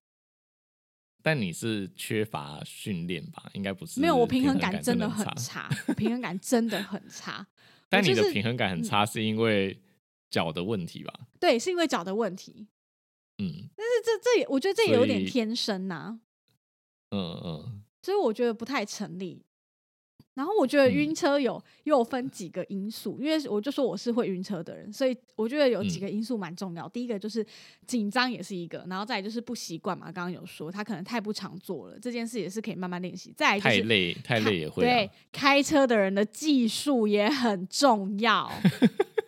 [1.23, 3.49] 但你是缺乏训练吧？
[3.55, 4.01] 应该不是。
[4.01, 7.47] 没有，我平衡感真的很差，平衡感真的很差。
[7.89, 9.79] 但你的平衡感很差，是因为。
[10.35, 12.67] 脚的问题吧，对，是因为脚的问题。
[13.39, 16.19] 嗯，但是这这也，我觉得这也有点天生呐。
[17.11, 19.45] 嗯嗯，所以我觉得不太成立。
[20.35, 26.89] 然后我觉得晕车有又分几个因素，因为我就说我是会晕车的人，所以我觉得有几个因素蛮重要。
[26.89, 27.47] 第一个就是
[27.87, 30.07] 紧张也是一个，然后再就是不习惯嘛。
[30.07, 33.33] 刚刚有说他可能太不常做了，这件事也是可以慢慢练习。
[33.37, 34.83] 再太累，太累也会。
[34.83, 38.51] 对，开车的人的技术也很重要。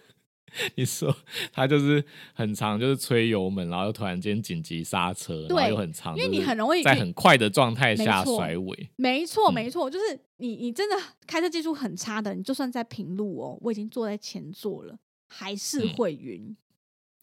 [0.75, 1.15] 你说
[1.53, 8.91] 他就是很长，就是吹油门，然后又突然间紧急刹车，然后又很长，因为你很容易在很快的状态下甩尾。
[8.97, 16.57] 没错，没错，就是你，你真的开车技术很差的，你就算在平路哦，我已经坐在前座了，还是会晕。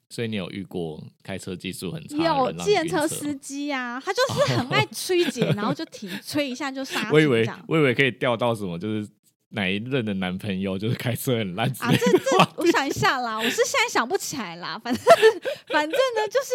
[0.09, 7.09] 所以你有遇过开车技术很差有计程车司机啊，他就是很爱吹节，然后就停，吹一下就刹。
[7.11, 9.09] 我以为我以为可以调到什么，就是。
[9.53, 11.91] 哪一任的男朋友就是开车很烂啊？
[11.91, 14.77] 这这，我想一下啦， 我是现在想不起来啦。
[14.77, 15.03] 反正
[15.69, 16.53] 反正呢，就是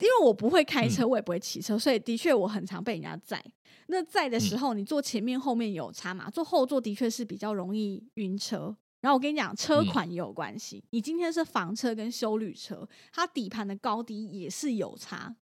[0.00, 3.42] 因为我不会开车，我也不会骑车，所以的确我很常被人家载。
[3.86, 6.28] 那载的时候，你坐前面后面有差嘛？
[6.28, 8.76] 坐后座的确是比较容易晕车。
[9.00, 10.82] 然后我跟你讲，车款也有关系。
[10.90, 15.34] 你今天是房车跟修旅车，它底盘的高低也是有差。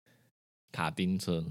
[0.73, 1.45] 卡丁车。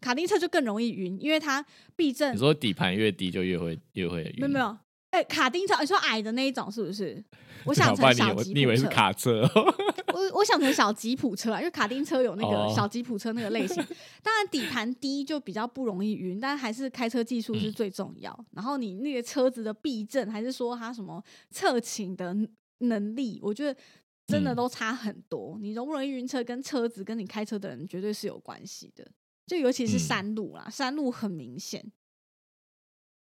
[0.00, 2.34] 卡丁车就更容易晕，因为它避震。
[2.34, 4.40] 你说底盘越低就越会越会晕？
[4.40, 4.78] 没有没有，
[5.10, 7.22] 哎，卡丁车你说矮的那一种是不是？
[7.64, 8.50] 我 想成小吉普车。
[8.52, 9.48] 你以为是卡车？
[10.12, 13.76] 我我想成小吉普车啊，因为卡丁车有那个小吉普车那个类型。
[14.22, 18.46] 当然底盘低就比较不容易晕，但还是开车技术是最重要。
[18.52, 22.34] 然后你那个车子的避震，还是说它什么侧倾的
[22.78, 23.78] 能力，我觉得
[24.26, 25.58] 真的都差很多。
[25.60, 29.06] 你容不容易晕车，跟车子跟你开车的人绝对是有关系的。
[29.46, 31.92] 就尤其是山路啦，山路很明显。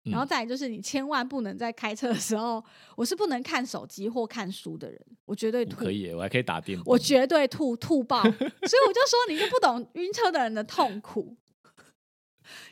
[0.04, 2.64] 然后再来就是，你千万不能在开车的时候，
[2.96, 5.78] 我是不能看手机或看书的人，我绝对吐。
[5.78, 8.22] 可以，我还可以打电我绝对吐吐爆。
[8.30, 8.40] 所以
[8.88, 11.36] 我就说，你就不懂晕车的人的痛苦。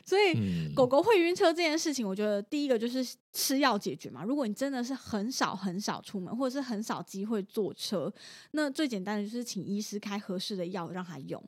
[0.06, 4.22] 所以狗狗会晕车这件事情，我觉得第一个就是吃药解决嘛。
[4.22, 8.12] 如果你真的是很少很少出门，或者是很少机会坐车，
[8.52, 11.42] 那最简单的就是请医师开合适的药让它用。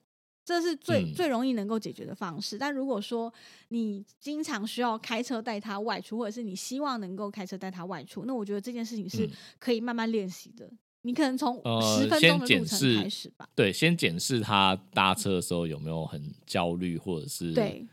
[0.46, 2.56] 这是最最容易能够解决的方式。
[2.56, 3.32] 但如果说
[3.70, 9.28] 你经常需要开车带它外出，或者是你希望能够开车带它外出，那我觉得这件事情是
[9.58, 10.70] 可以慢慢练习的。
[11.02, 13.48] 你可能从十分钟的路程开始吧。
[13.56, 17.84] 对，先检视他搭车的时候有没有很焦虑，或者是对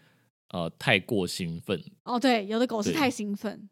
[0.49, 1.83] 呃太过兴奋。
[2.03, 3.67] 哦，对，有的狗是太兴奋。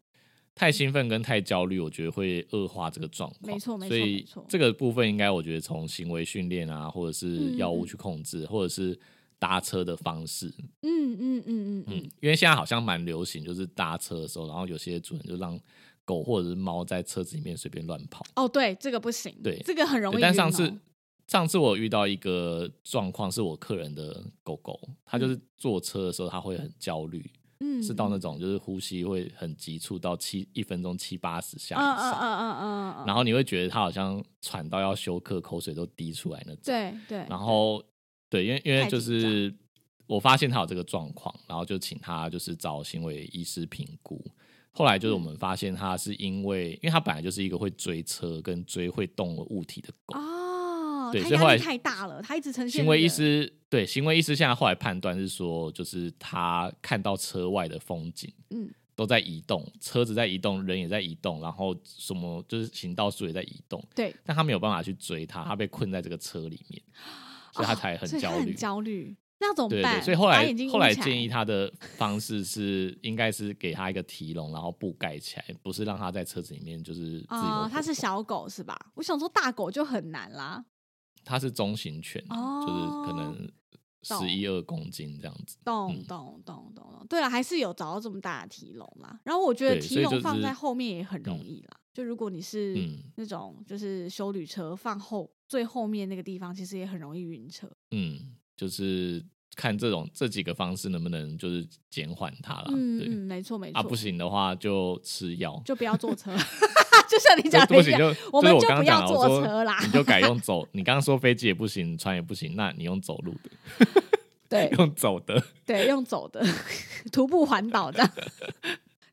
[0.54, 3.52] 太兴奋跟太焦虑，我觉得会恶化这个状况。
[3.54, 8.98] 没错，没错，所以这个部分应该我觉得从行为训练啊，或者是药物去控制，或者是
[9.38, 10.52] 搭车的方式。
[10.82, 12.10] 嗯嗯嗯嗯嗯。
[12.20, 15.58] 因为现在好像蛮流行，就是搭车的时候，然后有些主人就让
[16.04, 18.24] 狗或者是猫在车子里面随便乱跑。
[18.36, 19.34] 哦，对，这个不行。
[19.42, 20.20] 对，这个很容易。
[20.20, 20.72] 但上次
[21.26, 27.24] 上次我遇到一个状况，是我客人的狗狗，它就是坐车的时候，它会很焦虑。
[27.82, 36.62] 是到那种就是呼吸会很急促，到七一分钟七八十下以上，嗯嗯嗯嗯嗯，然后你会觉得他好像喘到要休克，口水都滴出来那种。
[36.64, 37.18] 对对。
[37.28, 37.82] 然后
[38.28, 39.54] 对，因为因为就是
[40.06, 44.22] 我发现他有这个状况，然后就请他就是找行为医师评估。
[44.74, 50.18] 后来就是我们发现他是因为，因为他本来就是一个会追车跟追会动物体的狗。
[51.12, 52.82] 对，所以后来太大了，他一直呈现。
[52.82, 63.82] 行为医师对行为医师现在后来判断是说，就是他看到车外的风景，嗯，都在移动，车子在移动，人也在移动，然后什么就是行道树也在移动。
[63.94, 66.82] 对，但他没有办法去追他，他被困在这个车里面，
[67.52, 68.54] 所以他才很焦虑。
[68.54, 70.02] 焦虑，那怎么办？
[70.02, 77.68] 所以后来后来建议他的方式是，应该是给他一个提笼，然后布盖起来，不是让他在车子里面就是自由。
[77.70, 78.78] 他是小狗是吧？
[78.94, 80.64] 我想说大狗就很难啦。
[81.24, 83.50] 它是中型犬，就是可能。
[84.04, 87.06] 十一二公斤这样子，懂懂懂懂懂。
[87.08, 89.20] 对了，还是有找到这么大的提笼啦。
[89.22, 91.76] 然后我觉得提笼放在后面也很容易啦。
[91.94, 92.76] 就如果你是
[93.14, 97.70] 那种就是修旅车放后最后面那个地方，其实也很容易晕车。
[97.92, 102.72] 嗯，就是看这种这几个方式能不能就是减缓它了。
[102.74, 103.78] 嗯嗯，没错没错。
[103.78, 106.34] 啊，不行的话就吃药，就不要坐车。
[107.08, 110.66] 就像你讲的一样，我们就不要坐车啦，你就改用走。
[110.72, 113.86] 你刚刚说飞机也不行，船也不行，那你用走路的，
[114.48, 116.44] 对，用走的，对，用走的，
[117.10, 118.10] 徒步环岛这样，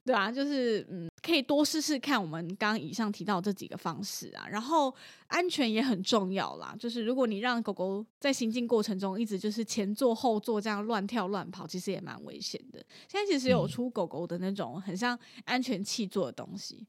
[0.06, 4.48] 对啊，就是嗯，可以多试试看我们刚刚以上提到这几个方式啊。
[4.50, 4.94] 然后
[5.28, 12.84] 安全也很重要啦，就是如果你让狗狗在行进过程中一直就是前坐后坐这样乱跳乱跑，其实也蛮危险的。
[13.08, 16.88] 现在其实有出狗狗的那种很像安全气座的东西。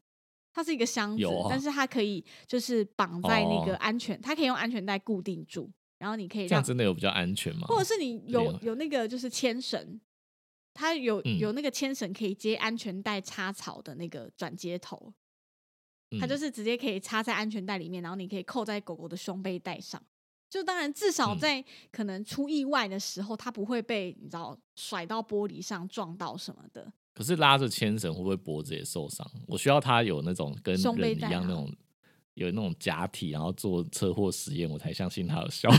[0.52, 7.66] 它是一个箱子，但是它可以就是绑在那个安全，它可以用安全带固定住，然后你可以这样真的有比较安全吗？
[7.68, 10.00] 或者是你有有那个就是牵绳，
[10.74, 15.12] 它有有那个牵绳可以接安全带插槽的那个转接头，
[16.20, 20.02] 它就是直接可以插在安全带里面，然后你可以扣在狗狗的胸背带上。
[20.48, 26.92] 就当然至少在可能出意外的时候，它不会被你知道甩到玻璃上撞到什么的。
[27.12, 29.30] 可是拉着牵绳会不会脖子也受伤？
[29.46, 31.70] 我需要他有那种跟人一样那种
[32.34, 35.70] 有那种假体，然后做车祸实验，我才相信他有效。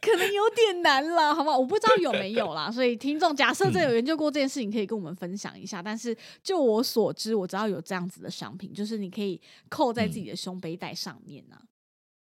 [0.00, 1.54] 可能有点难了，好吗？
[1.56, 2.70] 我不知道有没有啦。
[2.70, 5.82] 所以听众假设这有研究过这件事情，可以跟我们分享一下。
[5.82, 11.60] 但是就我所知，我知道有这样子的商品，就是你可以扣在自己的胸背带上面呢。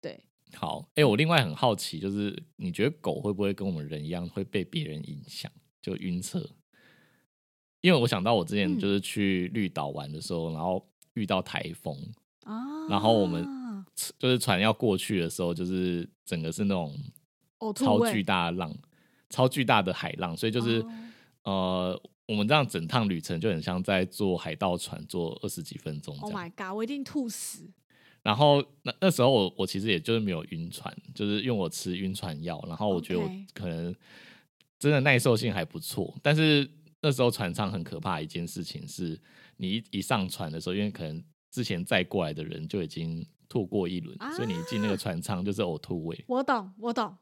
[0.02, 0.90] 对，好。
[0.96, 6.50] 哎，我另外很好奇，就是你觉得狗会不会跟我们人一样会被别人影响，就晕车？
[7.86, 11.96] 因为我想到我之前就是去绿岛玩的时候，然后遇到台风
[12.44, 13.46] 啊，然后我们
[14.18, 16.98] 就是船要过去的时候，就是整个是那种
[17.76, 18.76] 超巨大的浪，
[19.30, 20.84] 超巨大的海浪，所以就是
[21.44, 26.18] 呃，我们这样整趟旅程就很像在坐海盗船，坐二十几分钟。
[26.22, 26.76] Oh my god！
[26.76, 27.70] 我一定吐死。
[28.24, 33.96] 然后那那时候我我其实也就是没有晕船，就是用我吃晕船药，然后我觉得我可能
[34.80, 36.68] 真的耐受性还不错，但是。
[37.06, 39.22] 那时候船上很可怕一件事情是，
[39.58, 46.26] 你一一上船的时候，因为可能之前载过来的人就已经吐过一轮，所以你进那个船舱就是呕吐味。
[46.26, 47.16] 我懂，我懂。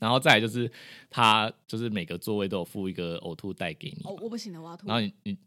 [0.00, 0.68] 然后再来就是，
[1.08, 4.02] 他就是每个座位都有附一个呕吐袋给你。
[4.02, 4.88] 哦，我不行了，我要吐。
[4.88, 5.38] 然后你你，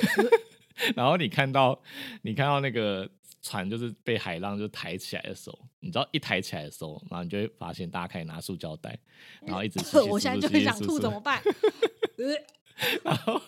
[0.96, 1.78] 然后你看到
[2.22, 3.06] 你看到那个
[3.42, 8.98] 船就是被海浪就抬起来的时候，你知道一抬起来的时候，然后你就会发现大家开始拿塑胶袋，
[9.42, 9.78] 然后一直。
[10.08, 11.42] 我现在就很想吐，怎么办？
[13.02, 13.40] 然后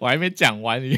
[0.00, 0.96] 我还没讲完，你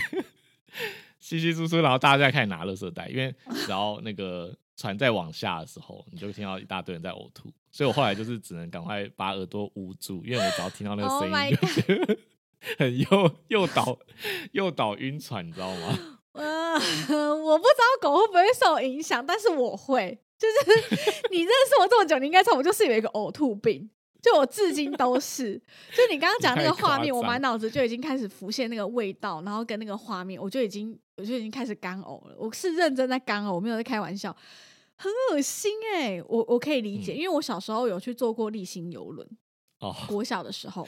[1.21, 12.19] 稀稀疏疏，然后大家开始拿垃圾袋，因为只要那个船在往下的时候，你就听到一大堆人在呕吐，所以我后来就是只能赶快把耳朵捂住，因为我只要听到那个声音，就觉得
[12.79, 13.99] 很诱诱导
[14.53, 15.99] 诱导晕船，你知道吗？
[16.33, 16.75] 呃，
[17.37, 20.97] 我不知道狗会不会受影响，但是我会，就是
[21.31, 23.91] 你认识我这么久，你应该知道我就是有一个呕吐病。
[24.23, 25.57] 就我至今都是，
[25.97, 32.37] 就你刚刚讲那个画面，我满脑子就已经开始浮现那个味道，然后跟那个画面，我就已经我就已经开始干呕了。
[32.39, 34.37] 我是认真在干呕，我没有在开玩笑，
[34.97, 36.23] 很恶心哎！
[36.29, 39.27] 我我可以理解，因为我小时候有去坐过立新游轮
[39.79, 39.97] 哦。
[40.07, 40.87] 国小的时候，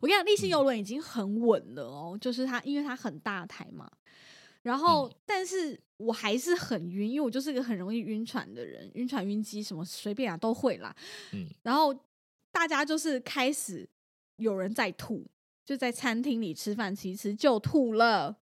[0.00, 3.88] 我跟你讲，立新游轮已经很稳了哦，就是它因为它很大台嘛，
[4.62, 10.92] 然后但是我还是很晕，因为我就是个很容易晕船的人，晕船晕机什么随便啊都会啦。
[11.32, 11.94] 嗯，然后。
[12.54, 13.88] 大家就是开始
[14.36, 15.26] 有人在吐，
[15.64, 18.36] 就在餐厅里吃饭，其实就吐了。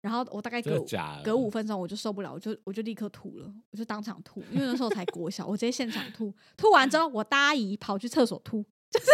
[0.00, 0.80] 然后我大概隔
[1.24, 6.32] 隔五分钟我就受不了，我就我就立刻吐了，我就当场吐，因为那时候才国小，我直接现场吐。
[6.56, 9.06] 吐完之后，我大姨跑去厕所吐，就是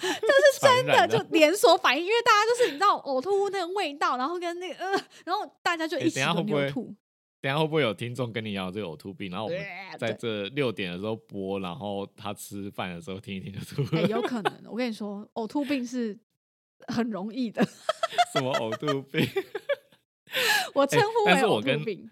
[0.00, 4.90] 这是 真的，就连锁反应，因为大家就是你知道呕吐物那个味道，然后跟那个呃，
[5.24, 6.94] 然后大家就一起都没有吐。
[7.40, 9.30] 等下会不会有听众跟你一样这个呕吐病？
[9.30, 9.58] 然后我们
[9.98, 13.96] 在这六点的时候播，然后他吃饭的时候听一听就吐。
[14.08, 16.18] 有可能， 我跟你说，呕吐病是
[16.88, 17.64] 很容易的。
[18.32, 19.26] 什么呕吐病？
[20.74, 22.10] 我称呼为呕吐病。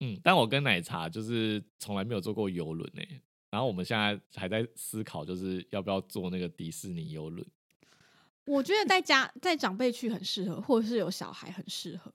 [0.00, 3.20] 嗯，但我跟奶茶就是从来没有坐过游轮诶。
[3.50, 7.46] 然后我们现在还在思考，就是要不要坐那个迪士尼游轮。
[8.46, 12.10] 我觉得在家在长辈去很适合，或者是有小孩很适合。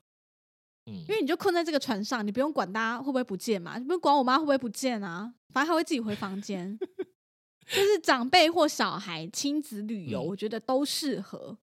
[0.87, 6.77] 嗯，因为你就困在这个船上，你不用管大家会不会不见嘛，你不用管我妈会不会不见啊，反正她会自己回房间。
[7.67, 11.57] 就是长辈或小孩亲子旅游，我觉得都适合。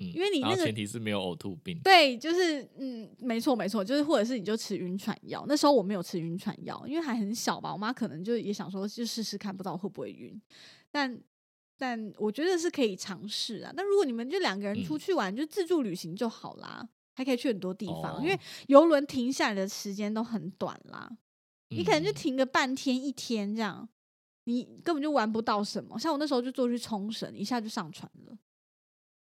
[0.00, 1.78] 嗯，因为你那个前提是没有呕吐病。
[1.84, 5.44] 对，就是嗯，没错没错，就是或者是你就吃晕船药。
[5.46, 10.36] 那时候我没有吃晕船药，因为还很小吧，我妈可能就也想说就试试看，不知道会不会晕。
[10.90, 11.16] 但
[11.78, 13.72] 但我觉得是可以尝试啊。
[13.76, 16.88] 那如果你们就两个人出去玩，就自助旅行就好啦。
[17.14, 21.10] 还可以去很多地方，因为游轮停下来的时间都很短啦，
[21.68, 23.88] 你可能就停个半天一天这样，
[24.44, 25.98] 你根本就玩不到什么。
[25.98, 28.36] 像我那时候就坐去冲绳，一下就上船了，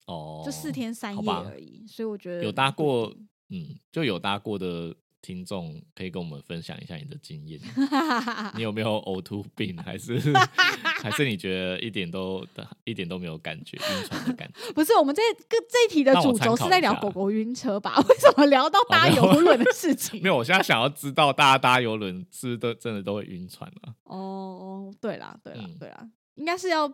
[0.06, 1.86] 哦，就四天三夜而已。
[1.88, 3.14] 所以我觉得有搭过，
[3.50, 4.96] 嗯，就有搭过的。
[5.22, 7.60] 听众可以跟我们分享一下你的经验，
[8.56, 10.20] 你有没有呕吐病， 还是
[11.02, 12.46] 还是你觉得一点都
[12.86, 14.72] 一点都没有感觉晕船的感觉？
[14.74, 17.96] 不是，我们这个这一题的主轴是在聊狗狗晕车吧？
[18.08, 20.22] 为什么聊到搭游轮的事情？
[20.22, 23.94] 没有，我现在想要知道大家搭游轮是不是都真的都会晕船啊？
[24.04, 26.88] 哦，对啦，对啦，对啦，应该是要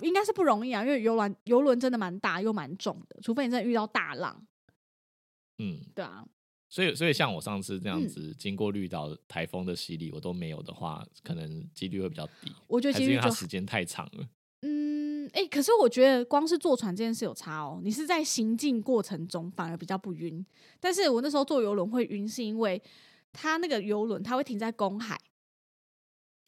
[0.00, 4.44] 应该是不容易啊，因为游轮游轮真的蛮大又蛮重的，除非你真的遇到大浪。
[5.58, 6.24] 嗯，对啊。
[6.68, 12.52] 所以，所以像我上次这样子，经过绿岛台风的洗礼，我都没有的话，可能几率会比较低。
[12.66, 14.28] 我觉得因为它时间太长了。
[14.62, 17.80] 嗯，哎，可是我觉得光是坐船这件事有差哦。
[17.84, 20.44] 你是在行进过程中反而比较不晕，
[20.80, 22.82] 但是我那时候坐游轮会晕，是因为
[23.32, 25.16] 它那个游轮它会停在公海，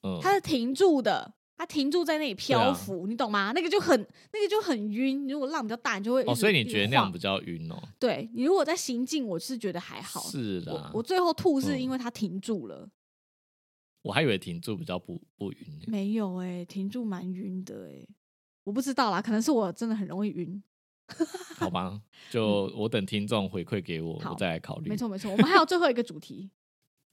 [0.03, 1.35] 嗯，它是停住的。
[1.59, 3.51] 它停住在那里漂浮，你懂吗？
[3.53, 4.01] 那个就很，
[4.33, 5.27] 那个就很晕。
[5.27, 6.33] 如果浪比较大，你就会哦。
[6.33, 7.77] 所以你觉得那样比较晕哦？
[7.99, 10.21] 对你如果在行进，我是觉得还好。
[10.21, 12.89] 是的，我最后吐是因为它停住了。
[14.03, 15.59] 我还以为停住比较不不晕。
[15.89, 18.07] 没有哎，停住蛮晕的哎。
[18.63, 20.63] 我不知道啦，可能是我真的很容易晕。
[21.57, 22.01] 好吧，
[22.31, 24.89] 就我等听众回馈给我，我再来考虑。
[24.89, 26.49] 没错没错，我们还有最后一个主题。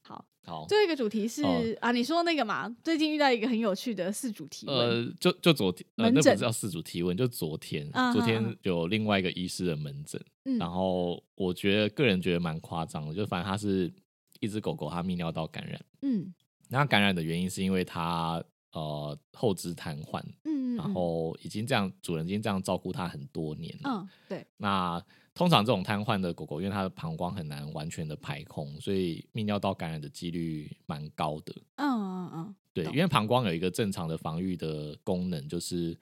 [0.06, 1.42] 好，好，最后一个主题是
[1.80, 10.24] 啊，你说那个嘛，最近遇到一个很有趣的四主题呃，就就昨天，呃，那不是叫四主提问，就昨天，昨天有另外一个医师的门诊，
[10.60, 13.92] 然后我觉得个人觉得蛮夸张的，就反正他是
[14.38, 16.32] 一只狗狗，它泌尿道感染，嗯，
[16.68, 18.40] 那感染的原因是因为它
[18.70, 25.04] 呃后肢瘫痪，嗯，然后已经这样，主人已经这样照顾它很多年了，嗯，对，那。
[25.36, 31.54] 通常这种瘫痪的狗狗，因为它的膀胱很难完全的排空，所以泌尿道感染的几率蛮高的。
[31.74, 35.94] 嗯嗯嗯，对，因为膀胱有一个正常的防御的功能，就是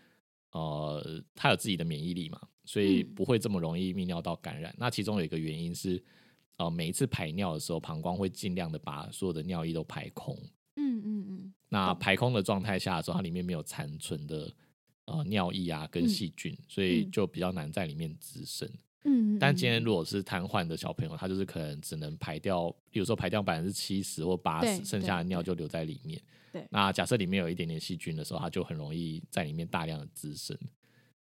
[0.52, 4.72] 呃，它有自己的免疫力嘛，所以不会这么容易泌尿道感染。
[4.78, 6.00] 那其中有一个原因是，
[6.58, 10.38] 呃，每一次排尿的时候，膀胱会尽量的把所有的尿液都排空。
[10.76, 11.54] 嗯嗯嗯。
[11.68, 14.54] 那排空的状态下的时候，它里面没有残存的
[15.06, 18.70] 呃尿液啊跟细菌，所以就比较难在里面滋生。
[19.06, 26.18] 嗯，但今天如果是瘫痪的小朋友，他就是可能只能排掉，比如说排掉百分之七十或八十，剩下的尿就留在里面。
[26.50, 30.56] 对，那假设里面有一点点细菌的时候，它就很容易在里面大量的滋生。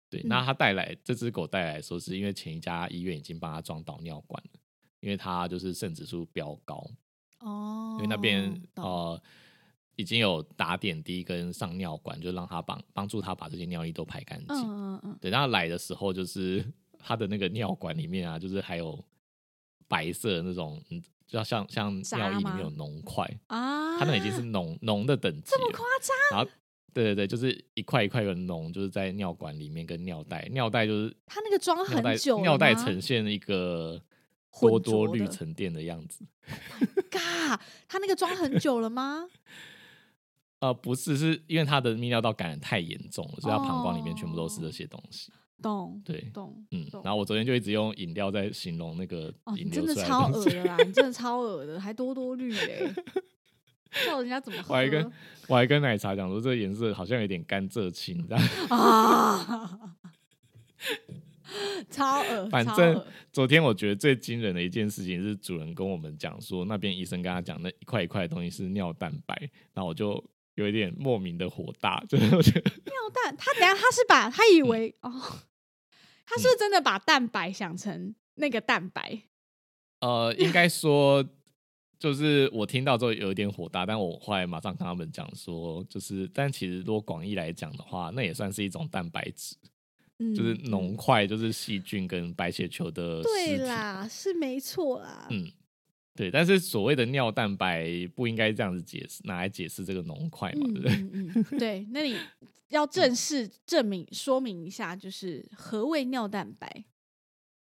[0.09, 4.59] 对，那他带来这只狗带来说，是因为前一家医院已经帮他装导尿管了，
[5.01, 6.89] 因为他就是肾指数飙高。
[7.39, 9.21] 哦，因为那边呃
[9.97, 14.55] 已经有打点滴跟上尿管，就让他帮帮助他把这些尿液都排干净。
[14.55, 15.17] 嗯嗯嗯。
[15.19, 16.65] 等他来的时候就是。
[17.07, 18.99] 它的那个尿管里面啊，就是还有
[19.87, 26.17] 白色的那种，嗯，就像像尿液里面有脓块啊，它那已经是脓脓的等级，这么夸张？
[26.31, 26.51] 然后，
[26.91, 34.01] 对对对，就是一块一块的脓，就是在尿管里面跟尿袋，尿袋就是它那个装很久，尿袋呈现一个
[34.59, 36.25] 多多绿沉淀的样子。
[37.11, 39.27] 嘎，它那个装很久了吗？
[40.59, 45.31] 呃，不是，是因为他的泌尿道感染太严重了，所以他膀胱里面全部都是这些东西。
[45.61, 52.93] 懂，对，懂，嗯，然后我昨天就一直用饮料在形容那个饮料，真的超恶的啦，你真的超恶的，还多多绿嘞，
[54.05, 54.73] 叫人家怎么喝？
[54.73, 55.11] 我还跟
[55.47, 59.79] 我还跟奶茶讲说，这个颜色好像有点甘蔗青，这样 啊，
[61.89, 62.49] 超恶。
[62.49, 69.35] 反正昨天我觉得最惊人的一件事情是，主人跟我们讲说，那边医生跟他讲，那一块一块的东西是尿蛋白，
[69.73, 70.23] 然后我就。
[70.55, 75.11] 有一点莫名的火大，就是我觉得尿蛋，他等下他是把他以为哦，
[76.25, 79.21] 他是真的把蛋白想成那个蛋白。
[79.99, 81.23] 呃，应该说
[81.99, 89.55] 就是我听到之后有一点火大，但我后来马上跟他们讲说，就是但其实如果广义来讲的话，那也算是一种蛋白质，
[90.35, 93.21] 就是脓块，就是细菌跟白血球的。
[93.21, 95.27] 对啦，是没错啦。
[95.29, 95.51] 嗯。
[96.15, 100.95] 对，但是所谓的尿蛋白不应该这样子解释，拿来解释这个脓块嘛，对
[101.33, 101.59] 不对？
[101.59, 102.15] 对，那你
[102.69, 106.85] 要正式证明说明一下，就是何谓尿蛋白？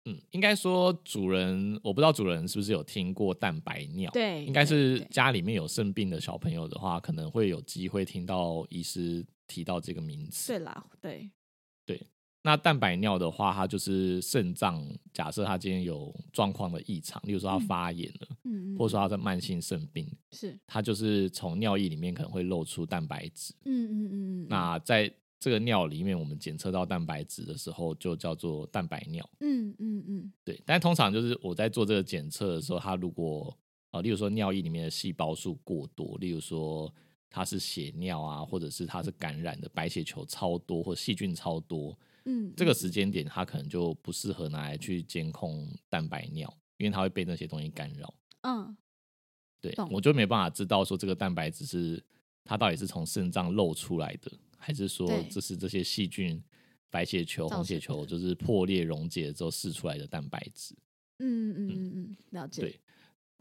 [0.06, 4.12] 嗯，应该说主人，我不知道主人是不是有听过蛋白尿？
[4.12, 10.54] 对，应该是家里面有生病的小朋友的话，可能会有机会听到医师提到这个名词。
[10.54, 11.32] 对啦，对对。
[12.46, 24.48] 那蛋白尿的话，它就是肾脏假设它今天有状况的异常，例如说它发炎了，嗯，或者说它在慢性肾病，是它就是从尿液里面可能会露出蛋白质，嗯嗯嗯嗯。
[24.50, 30.62] 那在这个尿里面，我们检测到蛋白质的时候，就叫做蛋白尿，嗯嗯嗯，对。
[30.66, 33.58] 但通常就是我在做这个检测的时候，它如果
[33.92, 36.94] 啊，例如说尿液里面的细胞数过多，例如说
[37.30, 41.98] 它是血尿啊，或者是它是感染的白血球超多，或细菌超多。
[42.26, 48.14] 嗯，这个时间点它可能就不适合拿来去监控蛋白尿，因为它会被那些东西干扰。
[48.42, 48.76] 嗯，
[49.62, 52.04] 对，我就没办法知道说这个蛋白质是
[52.44, 56.42] 它到底是从肾脏漏出来的，还是说这是这些细菌、
[56.90, 60.76] 白血球、红血球就是破裂溶解之后释出来的蛋白质。
[61.20, 62.62] 嗯嗯嗯嗯，了解。
[62.62, 62.80] 对。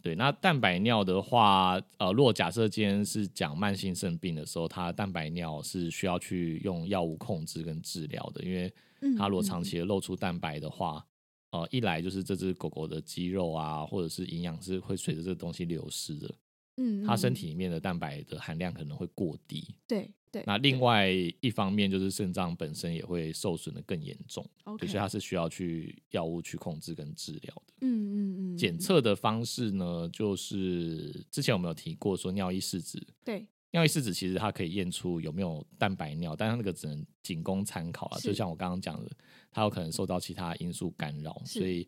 [0.02, 8.72] 对，那蛋白尿的话，呃，如果假设今天是讲慢性肾病的时候，它蛋白尿是需要去用药物控制跟治疗的，因为
[9.16, 9.78] 它如果长期。
[9.78, 11.04] 的露出蛋白的话，
[11.50, 16.28] 呃，一来就是这只狗狗的肌肉啊，或者是营养是会随着这个东西流失的，
[16.76, 20.42] 嗯，它身体里面的蛋白的含量可能会过低，对对。
[20.46, 21.08] 那另外
[21.40, 24.42] 一方面就是肾脏本身也会受损的更严重
[24.78, 28.56] 所以它是需要去药物去控制跟治疗的，嗯嗯嗯。
[28.56, 33.06] 检测的方式呢，就是之前我们有提过，说尿液试纸。
[33.22, 38.18] 对，尿液试纸其实它可以验出有没有蛋白尿，但它那个只能仅供参考啊。
[38.20, 39.10] 就像我刚刚讲的，
[39.50, 41.86] 它有可能受到其他因素干扰，所以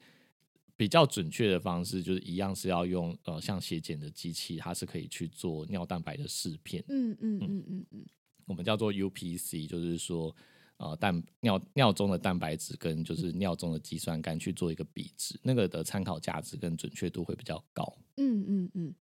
[0.77, 6.83] 比较准确的方式就是一样是要用呃像血检的机器，它是可以去做尿蛋白的试片。
[6.89, 8.07] 嗯嗯嗯嗯嗯，
[8.47, 10.35] 我们叫做 UPC，就是说。
[10.79, 17.97] 呃，蛋尿尿中的蛋白质跟就是尿中的肌酸酐去做一个比值，那个的参考价值跟准确度会比较高。
[18.17, 18.95] 嗯嗯嗯，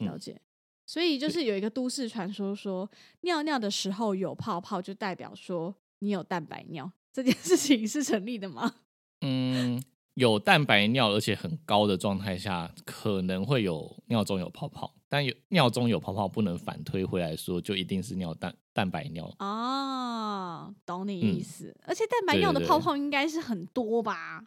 [0.00, 0.38] 了解。
[0.84, 2.88] 所以就是有一个都市传说说，
[3.22, 8.74] 尿尿的时候有泡泡，就代表说你有蛋白尿，这件事情是成立的吗？
[9.22, 9.82] 嗯。
[10.14, 21.76] 有蛋白尿而且很高的状态下，可能会有尿中有泡泡，但有尿中有泡泡不能反推回来说就一定是尿蛋蛋白尿哦，懂你意思。
[21.84, 24.44] 而且蛋白尿的泡泡应该是很多吧？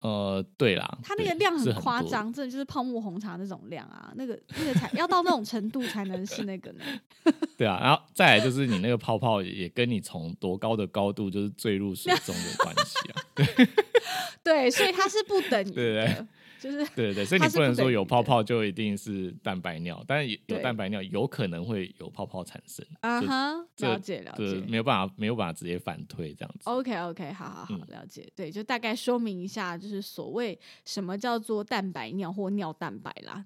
[0.00, 6.84] 呃，对啦，它那个量很夸张，真的就是泡沫红茶那种量啊，那个那个才要到那种程度才能是那个呢。
[7.56, 13.66] 对啊，然后再来就是你那个泡泡也跟你从多高的高度就是坠入水中有关系啊。
[14.44, 16.26] 对，所以它是不等于的。
[16.60, 22.84] 就是对对，所以你不能说有泡泡就一定是蛋白尿，但是有蛋白尿有可能会有泡泡产生。
[23.00, 26.62] 啊哈，了解了解，没有办法没有办法直接反推这样子。
[26.64, 28.26] OK OK，好好好，了解。
[28.34, 33.44] 对，就大概说明一下，就是所谓什么叫做蛋白尿或尿蛋白啦。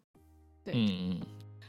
[0.65, 1.21] 对，嗯嗯。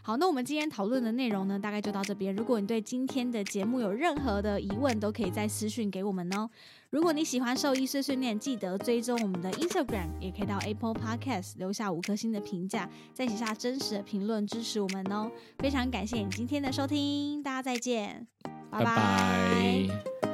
[0.03, 2.35] 好，那我们今天讨论的内容呢，大概就到这边。
[2.35, 6.49] 如果你对今天的节目有任何的疑问，都可以在私讯给我们哦。
[6.89, 15.29] 如果你喜欢兽医碎碎念，记得追踪我们的 Instagram，也可以到 Apple Podcast 留下五颗星的评价，再写下真实的评论支持我们哦。
[15.59, 18.25] 非常感谢你今天的收听，大家再见，
[18.71, 20.30] 拜拜。